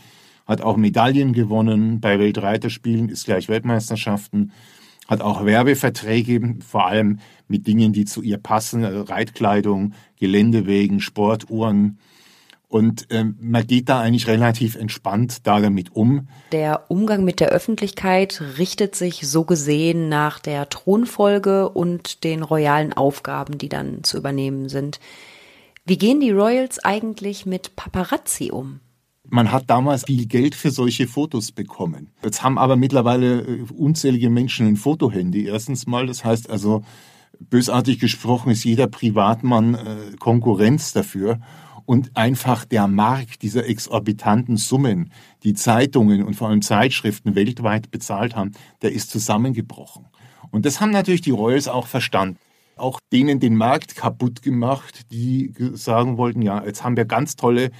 hat 0.46 0.60
auch 0.60 0.76
Medaillen 0.76 1.32
gewonnen 1.32 2.00
bei 2.00 2.18
Weltreiterspielen, 2.18 3.08
ist 3.08 3.24
gleich 3.24 3.48
Weltmeisterschaften, 3.48 4.52
hat 5.08 5.20
auch 5.20 5.44
Werbeverträge, 5.44 6.56
vor 6.66 6.86
allem 6.86 7.18
mit 7.48 7.66
Dingen, 7.66 7.92
die 7.92 8.04
zu 8.04 8.22
ihr 8.22 8.38
passen, 8.38 8.84
also 8.84 9.02
Reitkleidung, 9.02 9.94
Geländewegen, 10.18 11.00
Sportuhren. 11.00 11.98
Und 12.68 13.06
ähm, 13.10 13.36
man 13.40 13.66
geht 13.66 13.88
da 13.88 14.00
eigentlich 14.00 14.26
relativ 14.26 14.74
entspannt 14.74 15.46
da 15.46 15.60
damit 15.60 15.94
um. 15.94 16.28
Der 16.50 16.90
Umgang 16.90 17.22
mit 17.22 17.38
der 17.38 17.50
Öffentlichkeit 17.50 18.42
richtet 18.58 18.96
sich 18.96 19.26
so 19.28 19.44
gesehen 19.44 20.08
nach 20.08 20.40
der 20.40 20.68
Thronfolge 20.68 21.68
und 21.68 22.24
den 22.24 22.42
royalen 22.42 22.92
Aufgaben, 22.92 23.58
die 23.58 23.68
dann 23.68 24.02
zu 24.02 24.16
übernehmen 24.16 24.68
sind. 24.68 24.98
Wie 25.84 25.96
gehen 25.96 26.18
die 26.18 26.32
Royals 26.32 26.80
eigentlich 26.84 27.46
mit 27.46 27.76
Paparazzi 27.76 28.50
um? 28.50 28.80
Man 29.28 29.52
hat 29.52 29.70
damals 29.70 30.04
viel 30.04 30.26
Geld 30.26 30.56
für 30.56 30.72
solche 30.72 31.06
Fotos 31.06 31.52
bekommen. 31.52 32.10
Jetzt 32.24 32.42
haben 32.42 32.58
aber 32.58 32.74
mittlerweile 32.74 33.42
äh, 33.42 33.62
unzählige 33.76 34.30
Menschen 34.30 34.66
ein 34.66 34.76
Fotohandy. 34.76 35.46
Erstens 35.46 35.86
mal, 35.86 36.06
das 36.06 36.24
heißt 36.24 36.50
also, 36.50 36.82
bösartig 37.38 38.00
gesprochen 38.00 38.50
ist 38.50 38.64
jeder 38.64 38.88
Privatmann 38.88 39.74
äh, 39.74 39.96
Konkurrenz 40.18 40.92
dafür 40.92 41.38
und 41.86 42.16
einfach 42.16 42.64
der 42.64 42.88
Markt 42.88 43.42
dieser 43.42 43.66
exorbitanten 43.66 44.56
Summen, 44.56 45.12
die 45.44 45.54
Zeitungen 45.54 46.22
und 46.22 46.34
vor 46.34 46.48
allem 46.48 46.62
Zeitschriften 46.62 47.34
weltweit 47.34 47.90
bezahlt 47.90 48.36
haben, 48.36 48.52
der 48.82 48.92
ist 48.92 49.10
zusammengebrochen. 49.10 50.06
Und 50.50 50.66
das 50.66 50.80
haben 50.80 50.90
natürlich 50.90 51.22
die 51.22 51.30
Royals 51.30 51.68
auch 51.68 51.86
verstanden. 51.86 52.38
Auch 52.76 53.00
denen 53.12 53.40
den 53.40 53.56
Markt 53.56 53.96
kaputt 53.96 54.42
gemacht, 54.42 55.10
die 55.10 55.54
sagen 55.72 56.18
wollten, 56.18 56.42
ja, 56.42 56.62
jetzt 56.64 56.84
haben 56.84 56.96
wir 56.96 57.06
ganz 57.06 57.36
tolle 57.36 57.70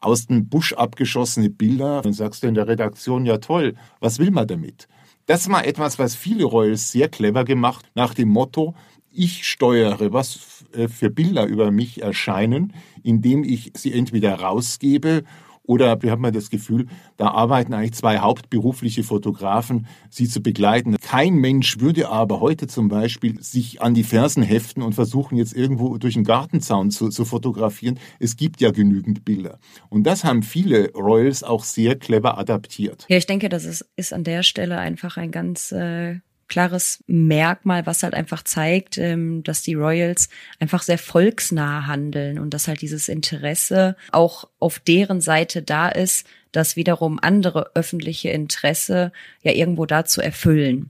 aus 0.00 0.26
dem 0.26 0.48
Busch 0.48 0.72
abgeschossene 0.72 1.50
Bilder. 1.50 2.02
Dann 2.02 2.12
sagst 2.12 2.42
du 2.42 2.48
in 2.48 2.54
der 2.54 2.66
Redaktion, 2.66 3.26
ja 3.26 3.38
toll, 3.38 3.74
was 4.00 4.18
will 4.18 4.30
man 4.30 4.48
damit? 4.48 4.88
Das 5.26 5.48
war 5.48 5.64
etwas, 5.64 5.98
was 5.98 6.16
viele 6.16 6.44
Royals 6.44 6.90
sehr 6.90 7.08
clever 7.08 7.44
gemacht, 7.44 7.88
nach 7.94 8.14
dem 8.14 8.30
Motto, 8.30 8.74
ich 9.12 9.46
steuere, 9.46 10.12
was 10.12 10.64
äh, 10.72 10.88
für 10.88 11.10
Bilder 11.10 11.46
über 11.46 11.70
mich 11.70 12.02
erscheinen, 12.02 12.72
indem 13.02 13.44
ich 13.44 13.72
sie 13.74 13.92
entweder 13.92 14.34
rausgebe 14.40 15.24
oder 15.70 16.02
wir 16.02 16.10
haben 16.10 16.32
das 16.32 16.50
Gefühl, 16.50 16.86
da 17.16 17.28
arbeiten 17.28 17.74
eigentlich 17.74 17.92
zwei 17.92 18.18
hauptberufliche 18.18 19.04
Fotografen, 19.04 19.86
sie 20.08 20.28
zu 20.28 20.42
begleiten. 20.42 20.96
Kein 21.00 21.34
Mensch 21.34 21.78
würde 21.78 22.08
aber 22.08 22.40
heute 22.40 22.66
zum 22.66 22.88
Beispiel 22.88 23.40
sich 23.40 23.80
an 23.80 23.94
die 23.94 24.02
Fersen 24.02 24.42
heften 24.42 24.82
und 24.82 24.94
versuchen 24.94 25.36
jetzt 25.36 25.54
irgendwo 25.54 25.96
durch 25.96 26.16
einen 26.16 26.24
Gartenzaun 26.24 26.90
zu, 26.90 27.08
zu 27.08 27.24
fotografieren. 27.24 28.00
Es 28.18 28.36
gibt 28.36 28.60
ja 28.60 28.72
genügend 28.72 29.24
Bilder. 29.24 29.60
Und 29.90 30.08
das 30.08 30.24
haben 30.24 30.42
viele 30.42 30.92
Royals 30.92 31.44
auch 31.44 31.62
sehr 31.62 31.96
clever 31.96 32.36
adaptiert. 32.36 33.06
Ja, 33.08 33.16
ich 33.16 33.26
denke, 33.26 33.48
das 33.48 33.64
ist, 33.64 33.88
ist 33.94 34.12
an 34.12 34.24
der 34.24 34.42
Stelle 34.42 34.76
einfach 34.78 35.18
ein 35.18 35.30
ganz 35.30 35.70
äh, 35.70 36.16
klares 36.50 37.02
Merkmal, 37.06 37.86
was 37.86 38.02
halt 38.02 38.12
einfach 38.12 38.42
zeigt, 38.42 38.98
ähm, 38.98 39.42
dass 39.42 39.62
die 39.62 39.74
Royals 39.74 40.28
einfach 40.58 40.82
sehr 40.82 40.98
volksnah 40.98 41.86
handeln 41.86 42.38
und 42.38 42.52
dass 42.52 42.68
halt 42.68 42.82
dieses 42.82 43.08
Interesse 43.08 43.96
auch 44.12 44.50
auf 44.58 44.78
deren 44.78 45.22
Seite 45.22 45.62
da 45.62 45.88
ist, 45.88 46.26
das 46.52 46.76
wiederum 46.76 47.18
andere 47.22 47.70
öffentliche 47.74 48.30
Interesse 48.30 49.12
ja 49.42 49.52
irgendwo 49.52 49.86
da 49.86 50.04
zu 50.04 50.20
erfüllen. 50.20 50.88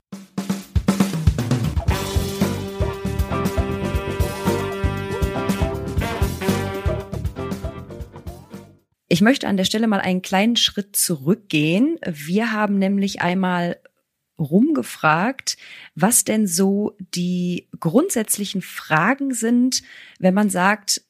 Ich 9.07 9.21
möchte 9.21 9.47
an 9.47 9.57
der 9.57 9.65
Stelle 9.65 9.87
mal 9.87 9.99
einen 9.99 10.21
kleinen 10.21 10.55
Schritt 10.55 10.95
zurückgehen. 10.95 11.97
Wir 12.07 12.53
haben 12.53 12.79
nämlich 12.79 13.21
einmal 13.21 13.77
rumgefragt, 14.41 15.57
was 15.95 16.23
denn 16.23 16.47
so 16.47 16.95
die 17.15 17.69
grundsätzlichen 17.79 18.61
Fragen 18.61 19.33
sind, 19.33 19.83
wenn 20.19 20.33
man 20.33 20.49
sagt, 20.49 21.01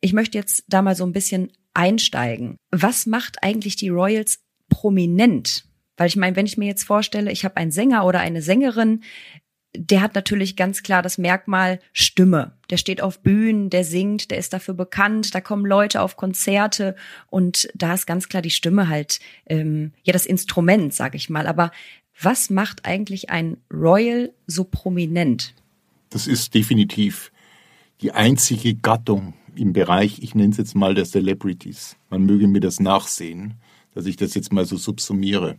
ich 0.00 0.12
möchte 0.12 0.38
jetzt 0.38 0.64
da 0.68 0.82
mal 0.82 0.94
so 0.94 1.04
ein 1.04 1.12
bisschen 1.12 1.50
einsteigen. 1.74 2.56
Was 2.70 3.06
macht 3.06 3.42
eigentlich 3.42 3.76
die 3.76 3.88
Royals 3.88 4.40
prominent? 4.68 5.64
Weil 5.96 6.08
ich 6.08 6.16
meine, 6.16 6.36
wenn 6.36 6.46
ich 6.46 6.58
mir 6.58 6.66
jetzt 6.66 6.84
vorstelle, 6.84 7.30
ich 7.30 7.44
habe 7.44 7.56
einen 7.56 7.70
Sänger 7.70 8.04
oder 8.04 8.20
eine 8.20 8.42
Sängerin, 8.42 9.02
der 9.74 10.02
hat 10.02 10.14
natürlich 10.14 10.56
ganz 10.56 10.82
klar 10.82 11.02
das 11.02 11.16
Merkmal 11.16 11.78
Stimme. 11.92 12.58
Der 12.70 12.76
steht 12.76 13.00
auf 13.00 13.22
Bühnen, 13.22 13.70
der 13.70 13.84
singt, 13.84 14.30
der 14.30 14.38
ist 14.38 14.52
dafür 14.52 14.74
bekannt, 14.74 15.34
da 15.34 15.40
kommen 15.40 15.64
Leute 15.64 16.02
auf 16.02 16.16
Konzerte 16.16 16.94
und 17.28 17.68
da 17.74 17.94
ist 17.94 18.06
ganz 18.06 18.28
klar 18.28 18.42
die 18.42 18.50
Stimme 18.50 18.88
halt 18.88 19.20
ähm, 19.46 19.92
ja 20.02 20.12
das 20.12 20.26
Instrument, 20.26 20.92
sag 20.92 21.14
ich 21.14 21.30
mal. 21.30 21.46
Aber 21.46 21.70
was 22.20 22.50
macht 22.50 22.84
eigentlich 22.84 23.30
ein 23.30 23.56
Royal 23.72 24.32
so 24.46 24.64
prominent? 24.64 25.54
Das 26.10 26.26
ist 26.26 26.54
definitiv 26.54 27.32
die 28.02 28.12
einzige 28.12 28.74
Gattung 28.74 29.34
im 29.54 29.72
Bereich, 29.72 30.18
ich 30.22 30.34
nenne 30.34 30.50
es 30.50 30.56
jetzt 30.56 30.74
mal 30.74 30.94
der 30.94 31.04
Celebrities. 31.04 31.96
Man 32.10 32.24
möge 32.24 32.48
mir 32.48 32.60
das 32.60 32.80
nachsehen, 32.80 33.54
dass 33.94 34.06
ich 34.06 34.16
das 34.16 34.34
jetzt 34.34 34.52
mal 34.52 34.64
so 34.64 34.76
subsumiere, 34.76 35.56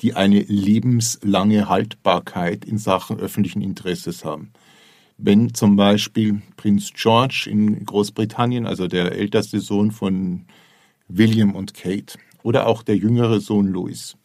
die 0.00 0.14
eine 0.14 0.40
lebenslange 0.40 1.68
Haltbarkeit 1.68 2.64
in 2.64 2.78
Sachen 2.78 3.18
öffentlichen 3.18 3.60
Interesses 3.60 4.24
haben. 4.24 4.52
Wenn 5.18 5.52
zum 5.52 5.76
Beispiel 5.76 6.42
Prinz 6.56 6.92
George 6.94 7.48
in 7.50 7.84
Großbritannien, 7.84 8.66
also 8.66 8.86
der 8.86 9.12
älteste 9.12 9.58
Sohn 9.60 9.90
von 9.90 10.46
William 11.08 11.56
und 11.56 11.74
Kate, 11.74 12.18
oder 12.44 12.68
auch 12.68 12.84
der 12.84 12.96
jüngere 12.96 13.40
Sohn 13.40 13.66
Louis, 13.66 14.16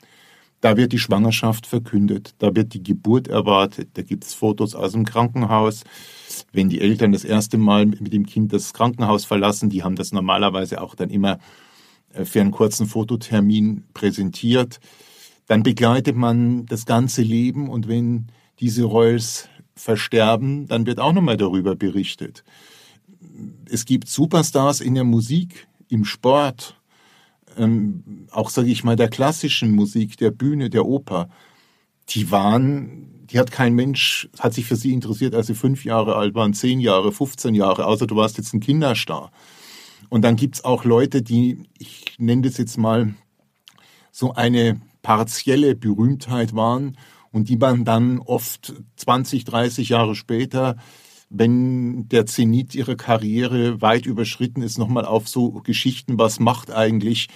da 0.63 0.77
wird 0.77 0.93
die 0.93 0.99
Schwangerschaft 0.99 1.67
verkündet, 1.67 2.35
da 2.37 2.55
wird 2.55 2.73
die 2.73 2.81
Geburt 2.81 3.27
erwartet, 3.27 3.89
da 3.95 4.01
gibt 4.01 4.23
es 4.23 4.33
Fotos 4.33 4.75
aus 4.75 4.93
dem 4.93 5.03
Krankenhaus. 5.03 5.83
Wenn 6.53 6.69
die 6.69 6.79
Eltern 6.79 7.11
das 7.11 7.25
erste 7.25 7.57
Mal 7.57 7.85
mit 7.85 8.13
dem 8.13 8.25
Kind 8.25 8.53
das 8.53 8.71
Krankenhaus 8.71 9.25
verlassen, 9.25 9.69
die 9.69 9.83
haben 9.83 9.97
das 9.97 10.13
normalerweise 10.13 10.81
auch 10.81 10.95
dann 10.95 11.09
immer 11.09 11.39
äh, 12.13 12.23
für 12.23 12.39
einen 12.39 12.51
kurzen 12.51 12.85
Fototermin 12.85 13.83
präsentiert. 13.93 14.79
Dann 15.47 15.63
begleitet 15.63 16.15
man 16.15 16.65
das 16.65 16.85
ganze 16.85 17.23
Leben 17.23 17.67
und 17.67 17.89
wenn 17.89 18.27
diese 18.61 18.85
Royals 18.85 19.49
versterben, 19.75 20.69
dann 20.69 20.85
wird 20.85 21.01
auch 21.01 21.11
nochmal 21.11 21.35
darüber 21.35 21.75
berichtet. 21.75 22.45
Es 23.69 23.83
gibt 23.83 24.07
Superstars 24.07 24.79
in 24.79 24.95
der 24.95 25.03
Musik, 25.03 25.67
im 25.89 26.05
Sport, 26.05 26.79
ähm, 27.57 28.27
auch 28.31 28.49
sage 28.49 28.69
ich 28.69 28.83
mal 28.83 28.95
der 28.95 29.09
klassischen 29.09 29.71
Musik, 29.71 30.17
der 30.17 30.31
Bühne, 30.31 30.69
der 30.69 30.85
Oper, 30.85 31.29
die 32.09 32.31
waren, 32.31 33.25
die 33.27 33.39
hat 33.39 33.51
kein 33.51 33.73
Mensch, 33.73 34.29
hat 34.39 34.53
sich 34.53 34.65
für 34.65 34.75
sie 34.75 34.93
interessiert, 34.93 35.35
als 35.35 35.47
sie 35.47 35.55
fünf 35.55 35.85
Jahre 35.85 36.15
alt 36.15 36.35
waren, 36.35 36.53
zehn 36.53 36.79
Jahre, 36.79 37.11
15 37.11 37.55
Jahre, 37.55 37.85
außer 37.85 38.07
du 38.07 38.15
warst 38.15 38.37
jetzt 38.37 38.53
ein 38.53 38.59
Kinderstar. 38.59 39.31
Und 40.09 40.23
dann 40.23 40.35
gibt's 40.35 40.63
auch 40.63 40.85
Leute, 40.85 41.21
die, 41.21 41.63
ich 41.77 42.15
nenne 42.19 42.43
das 42.43 42.57
jetzt 42.57 42.77
mal, 42.77 43.15
so 44.11 44.33
eine 44.33 44.79
partielle 45.01 45.75
Berühmtheit 45.75 46.55
waren 46.55 46.97
und 47.31 47.49
die 47.49 47.57
man 47.57 47.83
dann 47.83 48.19
oft 48.19 48.73
20, 48.97 49.43
30 49.43 49.89
Jahre 49.89 50.15
später 50.15 50.77
wenn 51.33 52.07
der 52.09 52.27
Zenit 52.27 52.75
ihrer 52.75 52.95
Karriere 52.95 53.81
weit 53.81 54.05
überschritten 54.05 54.61
ist, 54.61 54.77
nochmal 54.77 55.05
auf 55.05 55.27
so 55.27 55.51
Geschichten, 55.51 56.19
was 56.19 56.39
macht 56.39 56.71
eigentlich 56.71 57.27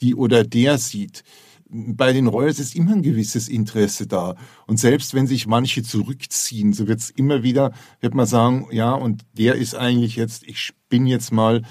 die 0.00 0.14
oder 0.14 0.44
der 0.44 0.76
sieht. 0.76 1.24
Bei 1.68 2.12
den 2.12 2.26
Royals 2.26 2.60
ist 2.60 2.76
immer 2.76 2.92
ein 2.92 3.02
gewisses 3.02 3.48
Interesse 3.48 4.06
da. 4.06 4.36
Und 4.66 4.78
selbst 4.78 5.14
wenn 5.14 5.26
sich 5.26 5.46
manche 5.46 5.82
zurückziehen, 5.82 6.74
so 6.74 6.86
wird 6.86 7.00
es 7.00 7.10
immer 7.10 7.42
wieder, 7.42 7.72
wird 8.00 8.14
man 8.14 8.26
sagen, 8.26 8.66
ja, 8.70 8.92
und 8.92 9.24
der 9.32 9.54
ist 9.54 9.74
eigentlich 9.74 10.16
jetzt, 10.16 10.44
ich 10.44 10.72
bin 10.90 11.06
jetzt 11.06 11.32
mal, 11.32 11.62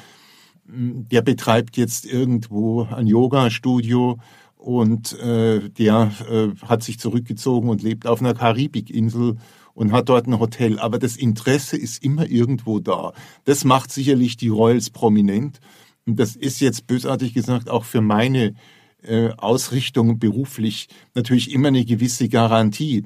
der 0.66 1.22
betreibt 1.22 1.78
jetzt 1.78 2.06
irgendwo 2.06 2.84
ein 2.84 3.06
Yoga-Studio 3.06 4.18
und 4.58 5.18
äh, 5.20 5.70
der 5.70 6.12
äh, 6.30 6.48
hat 6.66 6.82
sich 6.82 7.00
zurückgezogen 7.00 7.70
und 7.70 7.84
lebt 7.84 8.08
auf 8.08 8.20
einer 8.20 8.34
Karibikinsel 8.34 9.38
und 9.76 9.92
hat 9.92 10.10
dort 10.10 10.26
ein 10.26 10.40
Hotel. 10.40 10.80
Aber 10.80 10.98
das 10.98 11.18
Interesse 11.18 11.78
ist 11.78 12.04
immer 12.04 12.28
irgendwo 12.28 12.80
da. 12.80 13.14
Das 13.44 13.64
macht 13.64 13.92
sicherlich 13.92 14.38
die 14.38 14.48
Royals 14.48 14.90
prominent. 14.90 15.60
Und 16.08 16.20
das 16.20 16.36
ist 16.36 16.60
jetzt 16.62 16.88
bösartig 16.88 17.34
gesagt 17.34 17.70
auch 17.70 17.84
für 17.84 18.02
meine 18.02 18.56
äh, 19.04 19.30
Ausrichtung 19.38 20.18
beruflich 20.18 20.88
natürlich 21.14 21.52
immer 21.52 21.68
eine 21.68 21.86
gewisse 21.86 22.30
Garantie. 22.30 23.04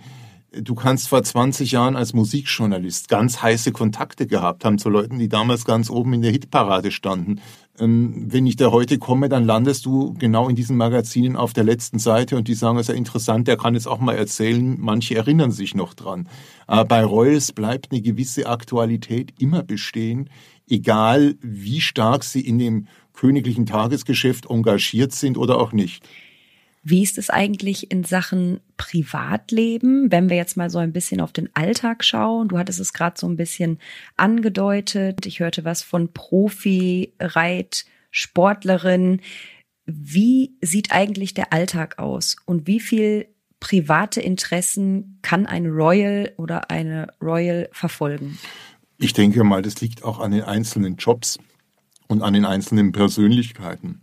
Du 0.51 0.73
kannst 0.73 1.09
vor 1.09 1.21
20 1.21 1.71
Jahren 1.71 1.95
als 1.95 2.13
Musikjournalist 2.13 3.07
ganz 3.07 3.39
heiße 3.43 3.71
Kontakte 3.71 4.25
gehabt 4.25 4.65
haben 4.65 4.79
zu 4.79 4.89
Leuten, 4.89 5.19
die 5.19 5.29
damals 5.29 5.63
ganz 5.63 5.91
oben 5.91 6.13
in 6.13 6.23
der 6.23 6.31
Hitparade 6.31 6.89
standen. 6.89 7.39
Ähm, 7.77 8.25
wenn 8.29 8.47
ich 8.47 8.55
da 8.55 8.71
heute 8.71 8.97
komme, 8.97 9.29
dann 9.29 9.45
landest 9.45 9.85
du 9.85 10.15
genau 10.15 10.49
in 10.49 10.55
diesen 10.55 10.75
Magazinen 10.75 11.35
auf 11.35 11.53
der 11.53 11.65
letzten 11.65 11.99
Seite 11.99 12.35
und 12.35 12.47
die 12.47 12.55
sagen, 12.55 12.77
es 12.79 12.89
ist 12.89 12.93
ja 12.93 12.95
interessant, 12.95 13.47
der 13.47 13.57
kann 13.57 13.75
jetzt 13.75 13.87
auch 13.87 13.99
mal 13.99 14.15
erzählen, 14.15 14.75
manche 14.79 15.15
erinnern 15.15 15.51
sich 15.51 15.75
noch 15.75 15.93
dran. 15.93 16.27
Aber 16.65 16.85
bei 16.85 17.05
Royals 17.05 17.51
bleibt 17.51 17.91
eine 17.91 18.01
gewisse 18.01 18.47
Aktualität 18.47 19.33
immer 19.37 19.61
bestehen, 19.61 20.31
egal 20.67 21.35
wie 21.41 21.79
stark 21.79 22.23
sie 22.23 22.41
in 22.41 22.57
dem 22.57 22.87
königlichen 23.13 23.67
Tagesgeschäft 23.67 24.47
engagiert 24.49 25.11
sind 25.11 25.37
oder 25.37 25.59
auch 25.59 25.73
nicht. 25.73 26.03
Wie 26.89 27.03
ist 27.03 27.19
es 27.19 27.29
eigentlich 27.29 27.91
in 27.91 28.03
Sachen 28.03 28.61
Privatleben, 28.75 30.11
wenn 30.11 30.27
wir 30.27 30.37
jetzt 30.37 30.57
mal 30.57 30.71
so 30.71 30.79
ein 30.79 30.91
bisschen 30.91 31.21
auf 31.21 31.31
den 31.31 31.47
Alltag 31.55 32.03
schauen? 32.03 32.47
Du 32.47 32.57
hattest 32.57 32.79
es 32.79 32.93
gerade 32.93 33.19
so 33.19 33.27
ein 33.27 33.35
bisschen 33.35 33.77
angedeutet. 34.17 35.27
Ich 35.27 35.39
hörte 35.39 35.63
was 35.65 35.83
von 35.83 36.11
Profi-Reit, 36.11 37.85
Sportlerin. 38.09 39.21
Wie 39.85 40.55
sieht 40.61 40.91
eigentlich 40.91 41.35
der 41.35 41.53
Alltag 41.53 41.99
aus 41.99 42.37
und 42.47 42.65
wie 42.65 42.79
viel 42.79 43.27
private 43.59 44.19
Interessen 44.19 45.19
kann 45.21 45.45
ein 45.45 45.67
Royal 45.67 46.33
oder 46.37 46.71
eine 46.71 47.13
Royal 47.21 47.69
verfolgen? 47.71 48.39
Ich 48.97 49.13
denke 49.13 49.43
mal, 49.43 49.61
das 49.61 49.79
liegt 49.79 50.03
auch 50.03 50.19
an 50.19 50.31
den 50.31 50.43
einzelnen 50.43 50.95
Jobs 50.95 51.37
und 52.07 52.23
an 52.23 52.33
den 52.33 52.45
einzelnen 52.45 52.93
Persönlichkeiten. 52.93 54.01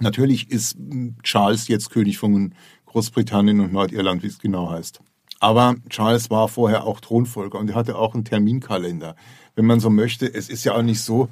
Natürlich 0.00 0.50
ist 0.50 0.76
Charles 1.22 1.68
jetzt 1.68 1.90
König 1.90 2.18
von 2.18 2.54
Großbritannien 2.86 3.60
und 3.60 3.72
Nordirland, 3.72 4.22
wie 4.22 4.28
es 4.28 4.38
genau 4.38 4.70
heißt. 4.70 5.00
Aber 5.40 5.76
Charles 5.88 6.30
war 6.30 6.48
vorher 6.48 6.84
auch 6.84 7.00
Thronfolger 7.00 7.58
und 7.58 7.70
er 7.70 7.76
hatte 7.76 7.96
auch 7.96 8.14
einen 8.14 8.24
Terminkalender. 8.24 9.14
Wenn 9.54 9.66
man 9.66 9.80
so 9.80 9.90
möchte, 9.90 10.32
es 10.32 10.48
ist 10.48 10.64
ja 10.64 10.74
auch 10.74 10.82
nicht 10.82 11.00
so, 11.00 11.28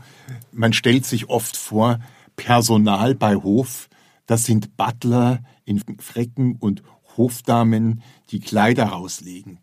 man 0.52 0.72
stellt 0.72 1.06
sich 1.06 1.28
oft 1.28 1.56
vor, 1.56 1.98
Personal 2.36 3.14
bei 3.14 3.36
Hof, 3.36 3.88
das 4.26 4.44
sind 4.44 4.76
Butler 4.76 5.40
in 5.64 5.82
Frecken 5.98 6.56
und 6.56 6.82
Hofdamen, 7.16 8.02
die 8.30 8.40
Kleider 8.40 8.86
rauslegen. 8.86 9.58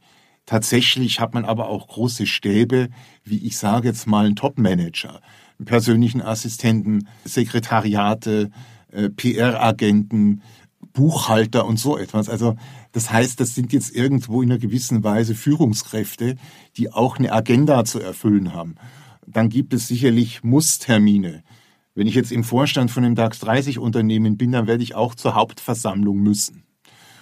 Tatsächlich 0.45 1.19
hat 1.19 1.33
man 1.33 1.45
aber 1.45 1.69
auch 1.69 1.87
große 1.87 2.25
Stäbe, 2.25 2.89
wie 3.23 3.45
ich 3.45 3.57
sage 3.57 3.87
jetzt 3.87 4.07
mal 4.07 4.25
einen 4.25 4.35
Topmanager, 4.35 5.21
persönlichen 5.63 6.21
Assistenten, 6.21 7.07
Sekretariate, 7.23 8.49
äh, 8.93 9.09
PR-Agenten, 9.09 10.41
Buchhalter 10.93 11.65
und 11.65 11.77
so 11.77 11.97
etwas. 11.97 12.29
Also 12.29 12.55
das 12.91 13.11
heißt, 13.11 13.39
das 13.39 13.55
sind 13.55 13.73
jetzt 13.73 13.95
irgendwo 13.95 14.41
in 14.41 14.51
einer 14.51 14.59
gewissen 14.59 15.03
Weise 15.03 15.35
Führungskräfte, 15.35 16.35
die 16.77 16.91
auch 16.91 17.17
eine 17.17 17.31
Agenda 17.31 17.83
zu 17.85 17.99
erfüllen 17.99 18.53
haben. 18.53 18.75
Dann 19.25 19.49
gibt 19.49 19.73
es 19.73 19.87
sicherlich 19.87 20.43
Musstermine. 20.43 21.43
Wenn 21.95 22.07
ich 22.07 22.15
jetzt 22.15 22.31
im 22.31 22.43
Vorstand 22.43 22.91
von 22.91 23.03
einem 23.03 23.15
DAX 23.15 23.39
30 23.39 23.79
Unternehmen 23.79 24.37
bin, 24.37 24.51
dann 24.51 24.67
werde 24.67 24.83
ich 24.83 24.95
auch 24.95 25.15
zur 25.15 25.35
Hauptversammlung 25.35 26.19
müssen. 26.19 26.63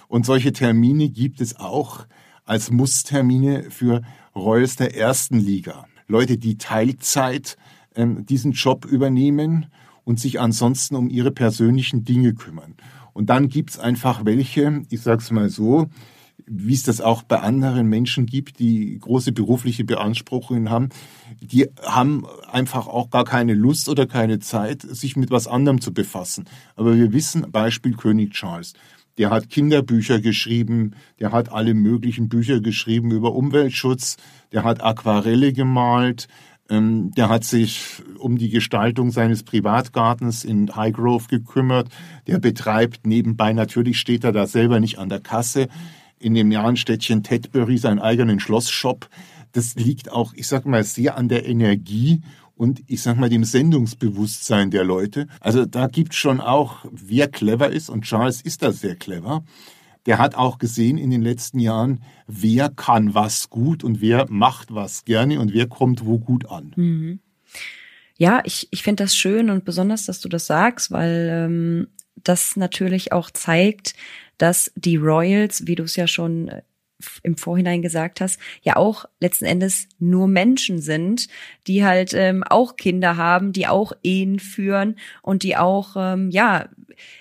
Und 0.07 0.25
solche 0.25 0.51
Termine 0.51 1.09
gibt 1.09 1.39
es 1.39 1.57
auch 1.57 2.05
als 2.43 2.71
Musstermine 2.71 3.69
für 3.69 4.01
Royals 4.35 4.75
der 4.75 4.95
ersten 4.95 5.39
Liga. 5.39 5.85
Leute, 6.07 6.37
die 6.37 6.57
Teilzeit 6.57 7.55
ähm, 7.95 8.25
diesen 8.25 8.51
Job 8.51 8.85
übernehmen 8.85 9.67
und 10.03 10.19
sich 10.19 10.39
ansonsten 10.39 10.95
um 10.95 11.09
ihre 11.09 11.31
persönlichen 11.31 12.03
Dinge 12.03 12.33
kümmern. 12.33 12.75
Und 13.13 13.29
dann 13.29 13.49
gibt's 13.49 13.77
einfach 13.77 14.25
welche, 14.25 14.83
ich 14.89 15.01
sag's 15.01 15.31
mal 15.31 15.49
so, 15.49 15.87
wie 16.45 16.73
es 16.73 16.83
das 16.83 17.01
auch 17.01 17.23
bei 17.23 17.39
anderen 17.39 17.87
Menschen 17.87 18.25
gibt, 18.25 18.59
die 18.59 18.97
große 18.99 19.31
berufliche 19.31 19.85
Beanspruchungen 19.85 20.69
haben, 20.69 20.89
die 21.39 21.67
haben 21.83 22.25
einfach 22.49 22.87
auch 22.87 23.09
gar 23.09 23.25
keine 23.25 23.53
Lust 23.53 23.89
oder 23.89 24.05
keine 24.05 24.39
Zeit, 24.39 24.81
sich 24.81 25.15
mit 25.15 25.31
was 25.31 25.47
anderem 25.47 25.81
zu 25.81 25.93
befassen. 25.93 26.45
Aber 26.75 26.95
wir 26.95 27.13
wissen, 27.13 27.51
Beispiel 27.51 27.93
König 27.93 28.33
Charles. 28.33 28.73
Der 29.17 29.29
hat 29.29 29.49
Kinderbücher 29.49 30.19
geschrieben, 30.19 30.91
der 31.19 31.31
hat 31.31 31.51
alle 31.51 31.73
möglichen 31.73 32.29
Bücher 32.29 32.61
geschrieben 32.61 33.11
über 33.11 33.35
Umweltschutz, 33.35 34.17
der 34.51 34.63
hat 34.63 34.81
Aquarelle 34.81 35.53
gemalt, 35.53 36.27
der 36.71 37.27
hat 37.27 37.43
sich 37.43 38.01
um 38.17 38.37
die 38.37 38.49
Gestaltung 38.49 39.11
seines 39.11 39.43
Privatgartens 39.43 40.45
in 40.45 40.73
Highgrove 40.73 41.27
gekümmert. 41.27 41.89
Der 42.27 42.39
betreibt 42.39 43.05
nebenbei, 43.05 43.51
natürlich 43.51 43.99
steht 43.99 44.23
er 44.23 44.31
da 44.31 44.47
selber 44.47 44.79
nicht 44.79 44.97
an 44.97 45.09
der 45.09 45.19
Kasse, 45.19 45.67
in 46.17 46.33
dem 46.33 46.47
nahen 46.47 46.77
Städtchen 46.77 47.23
Tedbury 47.23 47.77
seinen 47.77 47.99
eigenen 47.99 48.39
Schlossshop. 48.39 49.09
Das 49.51 49.75
liegt 49.75 50.11
auch, 50.11 50.33
ich 50.33 50.47
sag 50.47 50.65
mal, 50.65 50.85
sehr 50.85 51.17
an 51.17 51.27
der 51.27 51.45
Energie 51.45 52.21
und 52.55 52.83
ich 52.87 53.01
sag 53.01 53.17
mal 53.17 53.27
dem 53.27 53.43
Sendungsbewusstsein 53.43 54.71
der 54.71 54.85
Leute. 54.85 55.27
Also 55.41 55.65
da 55.65 55.87
gibt's 55.87 56.15
schon 56.15 56.39
auch, 56.39 56.85
wer 56.89 57.27
clever 57.27 57.69
ist 57.69 57.89
und 57.89 58.03
Charles 58.03 58.41
ist 58.41 58.63
da 58.63 58.71
sehr 58.71 58.95
clever 58.95 59.43
der 60.05 60.17
hat 60.17 60.35
auch 60.35 60.57
gesehen 60.57 60.97
in 60.97 61.11
den 61.11 61.21
letzten 61.21 61.59
Jahren, 61.59 62.03
wer 62.27 62.69
kann 62.69 63.13
was 63.13 63.49
gut 63.49 63.83
und 63.83 64.01
wer 64.01 64.25
macht 64.29 64.73
was 64.73 65.05
gerne 65.05 65.39
und 65.39 65.53
wer 65.53 65.67
kommt 65.67 66.05
wo 66.05 66.17
gut 66.17 66.49
an. 66.49 66.73
Mhm. 66.75 67.19
Ja, 68.17 68.41
ich, 68.45 68.67
ich 68.71 68.83
finde 68.83 69.03
das 69.03 69.15
schön 69.15 69.49
und 69.49 69.65
besonders, 69.65 70.05
dass 70.05 70.19
du 70.19 70.29
das 70.29 70.45
sagst, 70.45 70.91
weil 70.91 71.29
ähm, 71.31 71.87
das 72.15 72.55
natürlich 72.55 73.11
auch 73.11 73.31
zeigt, 73.31 73.95
dass 74.37 74.71
die 74.75 74.97
Royals, 74.97 75.65
wie 75.67 75.75
du 75.75 75.83
es 75.83 75.95
ja 75.95 76.07
schon 76.07 76.51
im 77.23 77.37
Vorhinein 77.37 77.81
gesagt 77.81 78.21
hast, 78.21 78.39
ja 78.61 78.75
auch 78.75 79.05
letzten 79.19 79.45
Endes 79.45 79.87
nur 79.99 80.27
Menschen 80.27 80.79
sind, 80.79 81.27
die 81.67 81.83
halt 81.83 82.13
ähm, 82.13 82.43
auch 82.43 82.75
Kinder 82.75 83.17
haben, 83.17 83.53
die 83.53 83.67
auch 83.67 83.93
Ehen 84.03 84.39
führen 84.39 84.97
und 85.21 85.43
die 85.43 85.57
auch 85.57 85.95
ähm, 85.97 86.29
ja 86.31 86.69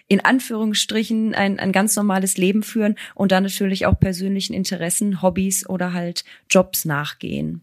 in 0.09 0.21
Anführungsstrichen 0.21 1.35
ein, 1.35 1.59
ein 1.59 1.73
ganz 1.73 1.97
normales 1.97 2.37
Leben 2.37 2.63
führen 2.63 2.97
und 3.15 3.33
dann 3.33 3.45
natürlich 3.45 3.87
auch 3.87 3.99
persönlichen 3.99 4.55
Interessen, 4.55 5.23
Hobbys 5.23 5.69
oder 5.69 5.93
halt 5.93 6.25
Jobs 6.49 6.85
nachgehen. 6.85 7.63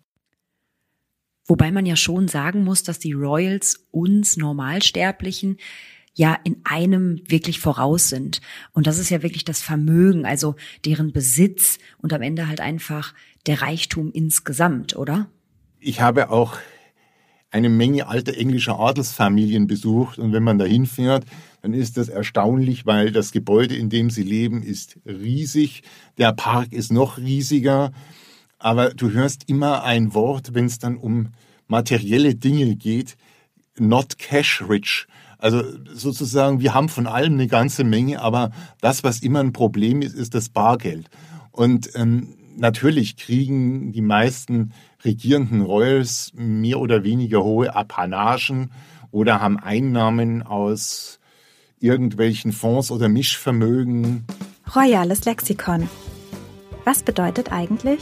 Wobei 1.45 1.71
man 1.71 1.85
ja 1.85 1.95
schon 1.95 2.27
sagen 2.27 2.63
muss, 2.63 2.83
dass 2.83 2.99
die 2.99 3.13
Royals 3.13 3.87
uns 3.91 4.35
Normalsterblichen 4.35 5.57
ja 6.17 6.37
in 6.43 6.57
einem 6.63 7.21
wirklich 7.27 7.59
voraus 7.59 8.09
sind. 8.09 8.41
Und 8.73 8.87
das 8.87 8.97
ist 8.97 9.09
ja 9.09 9.21
wirklich 9.21 9.45
das 9.45 9.61
Vermögen, 9.61 10.25
also 10.25 10.55
deren 10.83 11.13
Besitz 11.13 11.77
und 11.99 12.11
am 12.11 12.23
Ende 12.23 12.47
halt 12.47 12.59
einfach 12.59 13.13
der 13.45 13.61
Reichtum 13.61 14.11
insgesamt, 14.11 14.95
oder? 14.95 15.29
Ich 15.79 16.01
habe 16.01 16.31
auch 16.31 16.57
eine 17.51 17.69
Menge 17.69 18.07
alter 18.07 18.35
englischer 18.35 18.79
Adelsfamilien 18.79 19.67
besucht 19.67 20.17
und 20.17 20.33
wenn 20.33 20.43
man 20.43 20.57
da 20.57 20.65
hinfährt, 20.65 21.23
dann 21.61 21.73
ist 21.73 21.97
das 21.97 22.09
erstaunlich, 22.09 22.85
weil 22.85 23.11
das 23.11 23.31
Gebäude, 23.31 23.75
in 23.75 23.89
dem 23.89 24.09
sie 24.09 24.23
leben, 24.23 24.63
ist 24.63 24.97
riesig, 25.05 25.83
der 26.17 26.33
Park 26.33 26.73
ist 26.73 26.91
noch 26.91 27.19
riesiger, 27.19 27.91
aber 28.57 28.89
du 28.89 29.11
hörst 29.11 29.43
immer 29.47 29.83
ein 29.83 30.15
Wort, 30.15 30.55
wenn 30.55 30.65
es 30.65 30.79
dann 30.79 30.97
um 30.97 31.29
materielle 31.67 32.35
Dinge 32.35 32.75
geht, 32.75 33.17
not 33.77 34.17
cash 34.17 34.63
rich. 34.67 35.07
Also 35.37 35.63
sozusagen, 35.93 36.59
wir 36.61 36.73
haben 36.73 36.89
von 36.89 37.07
allem 37.07 37.33
eine 37.33 37.47
ganze 37.47 37.83
Menge, 37.83 38.21
aber 38.21 38.51
das, 38.81 39.03
was 39.03 39.19
immer 39.19 39.39
ein 39.39 39.53
Problem 39.53 40.01
ist, 40.01 40.15
ist 40.15 40.33
das 40.33 40.49
Bargeld. 40.49 41.09
Und 41.51 41.89
ähm, 41.95 42.35
natürlich 42.55 43.17
kriegen 43.17 43.91
die 43.91 44.01
meisten 44.01 44.73
regierenden 45.03 45.61
Royals 45.61 46.31
mehr 46.35 46.79
oder 46.79 47.03
weniger 47.03 47.43
hohe 47.43 47.75
Apanagen 47.75 48.71
oder 49.11 49.41
haben 49.41 49.59
Einnahmen 49.59 50.41
aus 50.43 51.19
irgendwelchen 51.79 52.51
Fonds 52.51 52.91
oder 52.91 53.07
Mischvermögen. 53.07 54.25
Royales 54.75 55.25
Lexikon. 55.25 55.87
Was 56.83 57.03
bedeutet 57.03 57.51
eigentlich? 57.51 57.99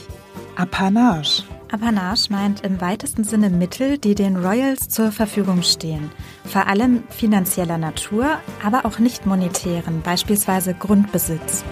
Apanage. 0.58 1.44
Apanage 1.70 2.30
meint 2.30 2.62
im 2.62 2.80
weitesten 2.80 3.26
Sinne 3.26 3.50
Mittel, 3.50 3.98
die 3.98 4.16
den 4.16 4.38
Royals 4.38 4.88
zur 4.88 5.12
Verfügung 5.12 5.64
stehen. 5.64 6.10
Vor 6.46 6.68
allem 6.68 7.04
finanzieller 7.10 7.78
Natur, 7.78 8.40
aber 8.64 8.86
auch 8.86 9.00
nicht 9.00 9.26
monetären, 9.26 10.02
beispielsweise 10.02 10.74
Grundbesitz. 10.74 11.66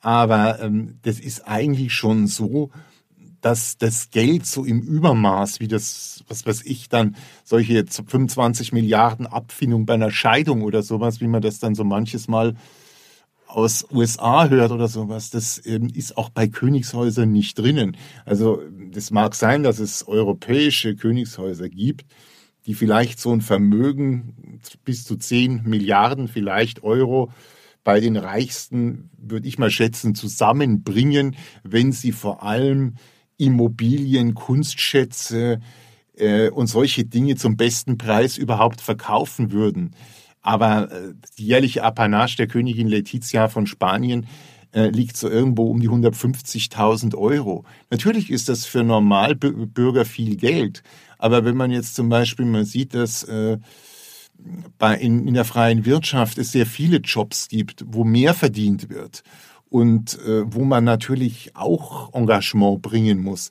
Aber 0.00 0.60
ähm, 0.60 0.98
das 1.02 1.20
ist 1.20 1.46
eigentlich 1.46 1.94
schon 1.94 2.26
so, 2.26 2.70
dass 3.40 3.78
das 3.78 4.10
Geld 4.10 4.44
so 4.44 4.64
im 4.64 4.80
Übermaß, 4.80 5.60
wie 5.60 5.68
das, 5.68 6.24
was 6.26 6.46
weiß 6.46 6.62
ich, 6.64 6.88
dann 6.88 7.14
solche 7.44 7.84
25 7.86 8.72
Milliarden 8.72 9.26
Abfindung 9.26 9.86
bei 9.86 9.94
einer 9.94 10.10
Scheidung 10.10 10.62
oder 10.62 10.82
sowas, 10.82 11.20
wie 11.20 11.28
man 11.28 11.42
das 11.42 11.60
dann 11.60 11.76
so 11.76 11.84
manches 11.84 12.26
Mal 12.26 12.56
aus 13.56 13.86
USA 13.90 14.50
hört 14.50 14.70
oder 14.70 14.86
sowas, 14.86 15.30
das 15.30 15.64
ähm, 15.64 15.88
ist 15.94 16.18
auch 16.18 16.28
bei 16.28 16.46
Königshäusern 16.46 17.32
nicht 17.32 17.58
drinnen. 17.58 17.96
Also 18.26 18.60
das 18.92 19.10
mag 19.10 19.34
sein, 19.34 19.62
dass 19.62 19.78
es 19.78 20.06
europäische 20.06 20.94
Königshäuser 20.94 21.70
gibt, 21.70 22.04
die 22.66 22.74
vielleicht 22.74 23.18
so 23.18 23.32
ein 23.32 23.40
Vermögen 23.40 24.60
bis 24.84 25.04
zu 25.04 25.16
10 25.16 25.62
Milliarden 25.64 26.28
vielleicht 26.28 26.82
Euro 26.82 27.32
bei 27.82 27.98
den 27.98 28.18
Reichsten, 28.18 29.08
würde 29.16 29.48
ich 29.48 29.58
mal 29.58 29.70
schätzen, 29.70 30.14
zusammenbringen, 30.14 31.34
wenn 31.64 31.92
sie 31.92 32.12
vor 32.12 32.42
allem 32.42 32.96
Immobilien, 33.38 34.34
Kunstschätze 34.34 35.60
äh, 36.14 36.50
und 36.50 36.66
solche 36.66 37.06
Dinge 37.06 37.36
zum 37.36 37.56
besten 37.56 37.96
Preis 37.96 38.36
überhaupt 38.36 38.82
verkaufen 38.82 39.50
würden. 39.50 39.92
Aber 40.46 40.92
äh, 40.92 41.14
die 41.38 41.46
jährliche 41.46 41.82
Apanage 41.82 42.36
der 42.36 42.46
Königin 42.46 42.86
Letizia 42.86 43.48
von 43.48 43.66
Spanien 43.66 44.28
äh, 44.72 44.90
liegt 44.90 45.16
so 45.16 45.28
irgendwo 45.28 45.64
um 45.64 45.80
die 45.80 45.88
150.000 45.88 47.16
Euro. 47.16 47.64
Natürlich 47.90 48.30
ist 48.30 48.48
das 48.48 48.64
für 48.64 48.84
Normalbürger 48.84 50.04
viel 50.04 50.36
Geld. 50.36 50.84
Aber 51.18 51.44
wenn 51.44 51.56
man 51.56 51.72
jetzt 51.72 51.96
zum 51.96 52.08
Beispiel 52.08 52.46
mal 52.46 52.64
sieht, 52.64 52.94
dass 52.94 53.24
äh, 53.24 53.58
in, 55.00 55.34
der 55.34 55.44
freien 55.44 55.84
Wirtschaft 55.84 56.38
es 56.38 56.52
sehr 56.52 56.66
viele 56.66 56.98
Jobs 56.98 57.48
gibt, 57.48 57.84
wo 57.84 58.04
mehr 58.04 58.32
verdient 58.32 58.88
wird 58.88 59.24
und 59.68 60.18
wo 60.44 60.64
man 60.64 60.84
natürlich 60.84 61.56
auch 61.56 62.14
Engagement 62.14 62.82
bringen 62.82 63.22
muss, 63.22 63.50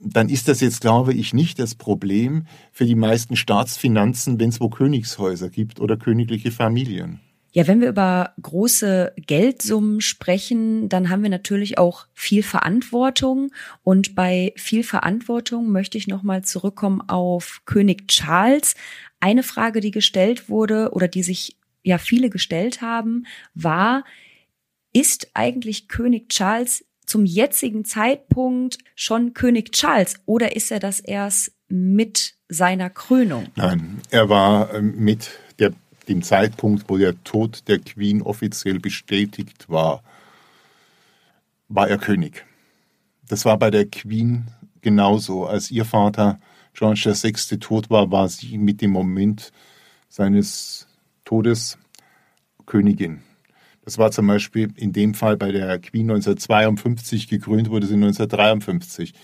dann 0.00 0.28
ist 0.28 0.48
das 0.48 0.60
jetzt, 0.60 0.80
glaube 0.80 1.12
ich, 1.12 1.34
nicht 1.34 1.58
das 1.58 1.74
Problem 1.74 2.46
für 2.72 2.84
die 2.84 2.94
meisten 2.94 3.36
Staatsfinanzen, 3.36 4.38
wenn 4.38 4.50
es 4.50 4.60
wo 4.60 4.68
Königshäuser 4.68 5.50
gibt 5.50 5.80
oder 5.80 5.96
königliche 5.96 6.52
Familien. 6.52 7.20
Ja, 7.52 7.66
wenn 7.66 7.80
wir 7.80 7.88
über 7.88 8.34
große 8.40 9.14
Geldsummen 9.16 10.00
sprechen, 10.00 10.88
dann 10.88 11.08
haben 11.08 11.22
wir 11.22 11.30
natürlich 11.30 11.78
auch 11.78 12.06
viel 12.12 12.42
Verantwortung. 12.42 13.50
Und 13.82 14.14
bei 14.14 14.52
viel 14.56 14.84
Verantwortung 14.84 15.70
möchte 15.72 15.96
ich 15.96 16.06
nochmal 16.06 16.44
zurückkommen 16.44 17.00
auf 17.08 17.62
König 17.64 18.06
Charles. 18.08 18.74
Eine 19.18 19.42
Frage, 19.42 19.80
die 19.80 19.90
gestellt 19.90 20.48
wurde 20.50 20.90
oder 20.92 21.08
die 21.08 21.22
sich 21.22 21.56
ja 21.82 21.96
viele 21.96 22.28
gestellt 22.28 22.82
haben, 22.82 23.24
war, 23.54 24.04
ist 24.92 25.30
eigentlich 25.34 25.88
König 25.88 26.28
Charles 26.28 26.84
zum 27.08 27.24
jetzigen 27.24 27.84
Zeitpunkt 27.84 28.78
schon 28.94 29.34
König 29.34 29.72
Charles 29.72 30.16
oder 30.26 30.54
ist 30.54 30.70
er 30.70 30.78
das 30.78 31.00
erst 31.00 31.52
mit 31.68 32.34
seiner 32.48 32.90
Krönung? 32.90 33.46
Nein, 33.56 34.00
er 34.10 34.28
war 34.28 34.74
ähm, 34.74 34.94
mit 34.96 35.30
der, 35.58 35.72
dem 36.08 36.22
Zeitpunkt, 36.22 36.88
wo 36.88 36.98
der 36.98 37.22
Tod 37.24 37.66
der 37.68 37.78
Queen 37.78 38.22
offiziell 38.22 38.78
bestätigt 38.78 39.68
war, 39.68 40.02
war 41.68 41.88
er 41.88 41.98
König. 41.98 42.44
Das 43.28 43.44
war 43.44 43.58
bei 43.58 43.70
der 43.70 43.86
Queen 43.86 44.46
genauso. 44.80 45.46
Als 45.46 45.70
ihr 45.70 45.84
Vater 45.84 46.40
George 46.72 47.12
VI. 47.14 47.58
tot 47.58 47.90
war, 47.90 48.10
war 48.10 48.28
sie 48.28 48.56
mit 48.56 48.80
dem 48.80 48.90
Moment 48.90 49.52
seines 50.08 50.86
Todes 51.24 51.78
Königin. 52.64 53.22
Das 53.88 53.96
war 53.96 54.10
zum 54.10 54.26
Beispiel 54.26 54.70
in 54.76 54.92
dem 54.92 55.14
Fall 55.14 55.38
bei 55.38 55.50
der 55.50 55.78
Queen 55.78 56.10
1952, 56.10 57.26
gekrönt 57.26 57.70
wurde 57.70 57.86
sie 57.86 57.94
1953. 57.94 59.14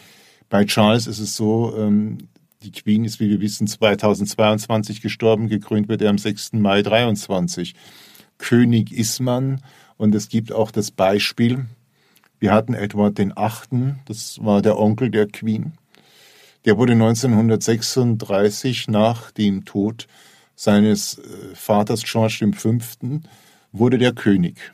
Bei 0.49 0.65
Charles 0.65 1.07
ist 1.07 1.19
es 1.19 1.37
so, 1.37 1.77
ähm, 1.77 2.17
die 2.63 2.73
Queen 2.73 3.05
ist, 3.05 3.21
wie 3.21 3.29
wir 3.29 3.43
wissen, 3.43 3.67
2022 3.67 5.03
gestorben, 5.03 5.51
gekrönt 5.51 5.91
wird 5.91 6.01
er 6.01 6.09
am 6.09 6.17
6. 6.17 6.55
Mai 6.55 6.81
23. 6.81 7.75
König 8.39 8.91
ist 8.91 9.21
man 9.21 9.61
und 9.99 10.15
es 10.15 10.31
gibt 10.31 10.51
auch 10.51 10.71
das 10.71 10.91
Beispiel, 10.91 11.67
wir 12.41 12.51
hatten 12.51 12.73
Edward 12.73 13.19
den 13.19 13.37
Achten, 13.37 13.99
das 14.07 14.43
war 14.43 14.63
der 14.63 14.79
Onkel 14.79 15.11
der 15.11 15.27
Queen. 15.27 15.75
Der 16.65 16.79
wurde 16.79 16.95
1936 16.95 18.89
nach 18.89 19.31
dem 19.31 19.67
Tod 19.67 20.07
seines 20.57 21.19
äh, 21.19 21.55
Vaters 21.55 22.03
George 22.03 22.51
V 22.55 22.79
wurde 23.75 23.99
der 23.99 24.13
König. 24.13 24.73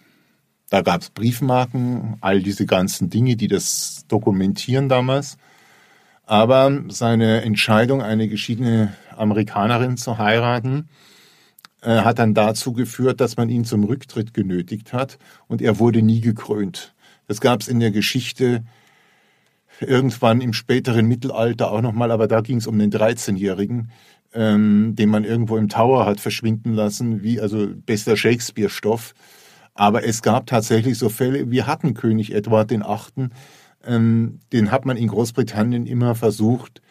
Da 0.68 0.82
gab 0.82 1.00
es 1.00 1.10
Briefmarken, 1.10 2.16
all 2.20 2.42
diese 2.42 2.66
ganzen 2.66 3.10
Dinge, 3.10 3.34
die 3.34 3.48
das 3.48 4.04
dokumentieren 4.06 4.88
damals. 4.88 5.36
Aber 6.26 6.84
seine 6.88 7.42
Entscheidung, 7.42 8.02
eine 8.02 8.28
geschiedene 8.28 8.94
Amerikanerin 9.16 9.96
zu 9.96 10.18
heiraten, 10.18 10.88
äh, 11.82 12.02
hat 12.02 12.20
dann 12.20 12.34
dazu 12.34 12.72
geführt, 12.72 13.20
dass 13.20 13.36
man 13.36 13.48
ihn 13.48 13.64
zum 13.64 13.82
Rücktritt 13.82 14.32
genötigt 14.32 14.92
hat 14.92 15.18
und 15.48 15.60
er 15.60 15.80
wurde 15.80 16.02
nie 16.02 16.20
gekrönt. 16.20 16.94
Das 17.26 17.40
gab 17.40 17.62
es 17.62 17.68
in 17.68 17.80
der 17.80 17.90
Geschichte 17.90 18.62
irgendwann 19.80 20.40
im 20.40 20.52
späteren 20.52 21.06
Mittelalter 21.06 21.70
auch 21.70 21.80
nochmal, 21.80 22.10
aber 22.10 22.28
da 22.28 22.40
ging 22.40 22.58
es 22.58 22.66
um 22.66 22.78
den 22.78 22.90
13-Jährigen, 22.90 23.90
ähm, 24.34 24.94
den 24.94 25.08
man 25.08 25.24
irgendwo 25.24 25.56
im 25.56 25.68
Tower 25.68 26.06
hat 26.06 26.20
verschwinden 26.20 26.74
lassen, 26.74 27.22
wie 27.22 27.40
also 27.40 27.68
bester 27.74 28.16
Shakespeare-Stoff. 28.16 29.14
Aber 29.74 30.04
es 30.04 30.22
gab 30.22 30.46
tatsächlich 30.46 30.98
so 30.98 31.08
Fälle, 31.08 31.50
wir 31.50 31.66
hatten 31.66 31.94
König 31.94 32.34
Edward 32.34 32.72
Achten, 32.82 33.30
ähm, 33.84 34.40
den 34.52 34.70
hat 34.70 34.84
man 34.84 34.96
in 34.96 35.08
Großbritannien 35.08 35.86
immer 35.86 36.14
versucht, 36.14 36.82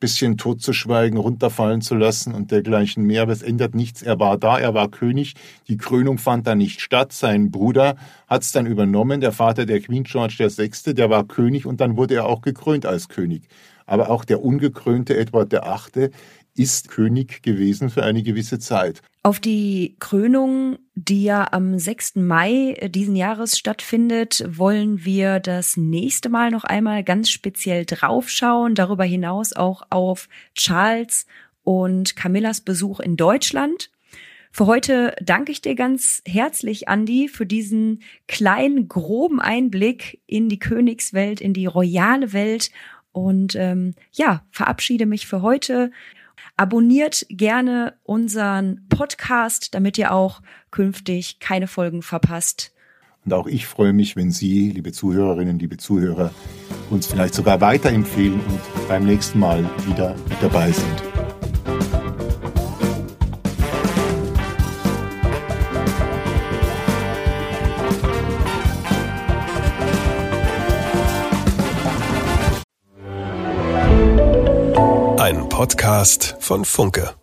bisschen 0.00 0.38
totzuschweigen, 0.38 1.18
runterfallen 1.18 1.82
zu 1.82 1.94
lassen 1.94 2.34
und 2.34 2.50
dergleichen 2.50 3.04
mehr. 3.04 3.22
Aber 3.22 3.32
es 3.32 3.42
ändert 3.42 3.74
nichts. 3.74 4.02
Er 4.02 4.18
war 4.18 4.38
da, 4.38 4.58
er 4.58 4.74
war 4.74 4.90
König. 4.90 5.34
Die 5.68 5.76
Krönung 5.76 6.18
fand 6.18 6.46
da 6.46 6.54
nicht 6.54 6.80
statt. 6.80 7.12
Sein 7.12 7.50
Bruder 7.50 7.96
hat 8.26 8.42
es 8.42 8.52
dann 8.52 8.66
übernommen, 8.66 9.20
der 9.20 9.32
Vater 9.32 9.66
der 9.66 9.80
Queen 9.80 10.04
George 10.04 10.36
VI., 10.38 10.94
der 10.94 11.10
war 11.10 11.24
König 11.24 11.66
und 11.66 11.80
dann 11.80 11.96
wurde 11.96 12.14
er 12.14 12.26
auch 12.26 12.40
gekrönt 12.40 12.86
als 12.86 13.08
König. 13.08 13.42
Aber 13.86 14.10
auch 14.10 14.24
der 14.24 14.42
ungekrönte 14.42 15.16
Edward 15.16 15.52
VIII 15.52 16.10
ist 16.56 16.88
König 16.88 17.42
gewesen 17.42 17.90
für 17.90 18.02
eine 18.02 18.22
gewisse 18.22 18.58
Zeit. 18.58 19.02
Auf 19.22 19.38
die 19.38 19.96
Krönung, 20.00 20.78
die 20.94 21.24
ja 21.24 21.52
am 21.52 21.78
6. 21.78 22.16
Mai 22.16 22.88
diesen 22.90 23.16
Jahres 23.16 23.58
stattfindet, 23.58 24.44
wollen 24.48 25.04
wir 25.04 25.40
das 25.40 25.76
nächste 25.76 26.30
Mal 26.30 26.50
noch 26.50 26.64
einmal 26.64 27.04
ganz 27.04 27.28
speziell 27.28 27.84
draufschauen. 27.84 28.74
Darüber 28.74 29.04
hinaus 29.04 29.52
auch 29.52 29.82
auf 29.90 30.28
Charles 30.54 31.26
und 31.62 32.16
Camillas 32.16 32.62
Besuch 32.62 33.00
in 33.00 33.16
Deutschland. 33.16 33.90
Für 34.52 34.66
heute 34.66 35.14
danke 35.22 35.52
ich 35.52 35.60
dir 35.60 35.76
ganz 35.76 36.22
herzlich, 36.26 36.88
Andi, 36.88 37.28
für 37.28 37.46
diesen 37.46 38.02
kleinen, 38.26 38.88
groben 38.88 39.40
Einblick 39.40 40.20
in 40.26 40.48
die 40.48 40.58
Königswelt, 40.58 41.40
in 41.40 41.52
die 41.52 41.66
royale 41.66 42.32
Welt 42.32 42.70
und 43.12 43.54
ähm, 43.54 43.94
ja, 44.12 44.44
verabschiede 44.50 45.06
mich 45.06 45.26
für 45.26 45.42
heute. 45.42 45.92
Abonniert 46.56 47.26
gerne 47.28 47.94
unseren 48.02 48.86
Podcast, 48.88 49.74
damit 49.74 49.98
ihr 49.98 50.12
auch 50.12 50.40
künftig 50.70 51.40
keine 51.40 51.66
Folgen 51.66 52.02
verpasst. 52.02 52.72
Und 53.24 53.34
auch 53.34 53.46
ich 53.46 53.66
freue 53.66 53.92
mich, 53.92 54.16
wenn 54.16 54.30
Sie, 54.30 54.70
liebe 54.70 54.92
Zuhörerinnen, 54.92 55.58
liebe 55.58 55.76
Zuhörer, 55.76 56.32
uns 56.88 57.06
vielleicht 57.06 57.34
sogar 57.34 57.60
weiterempfehlen 57.60 58.40
und 58.40 58.88
beim 58.88 59.04
nächsten 59.04 59.38
Mal 59.38 59.68
wieder 59.86 60.14
mit 60.28 60.42
dabei 60.42 60.72
sind. 60.72 61.09
Podcast 75.60 76.36
von 76.40 76.64
Funke. 76.64 77.19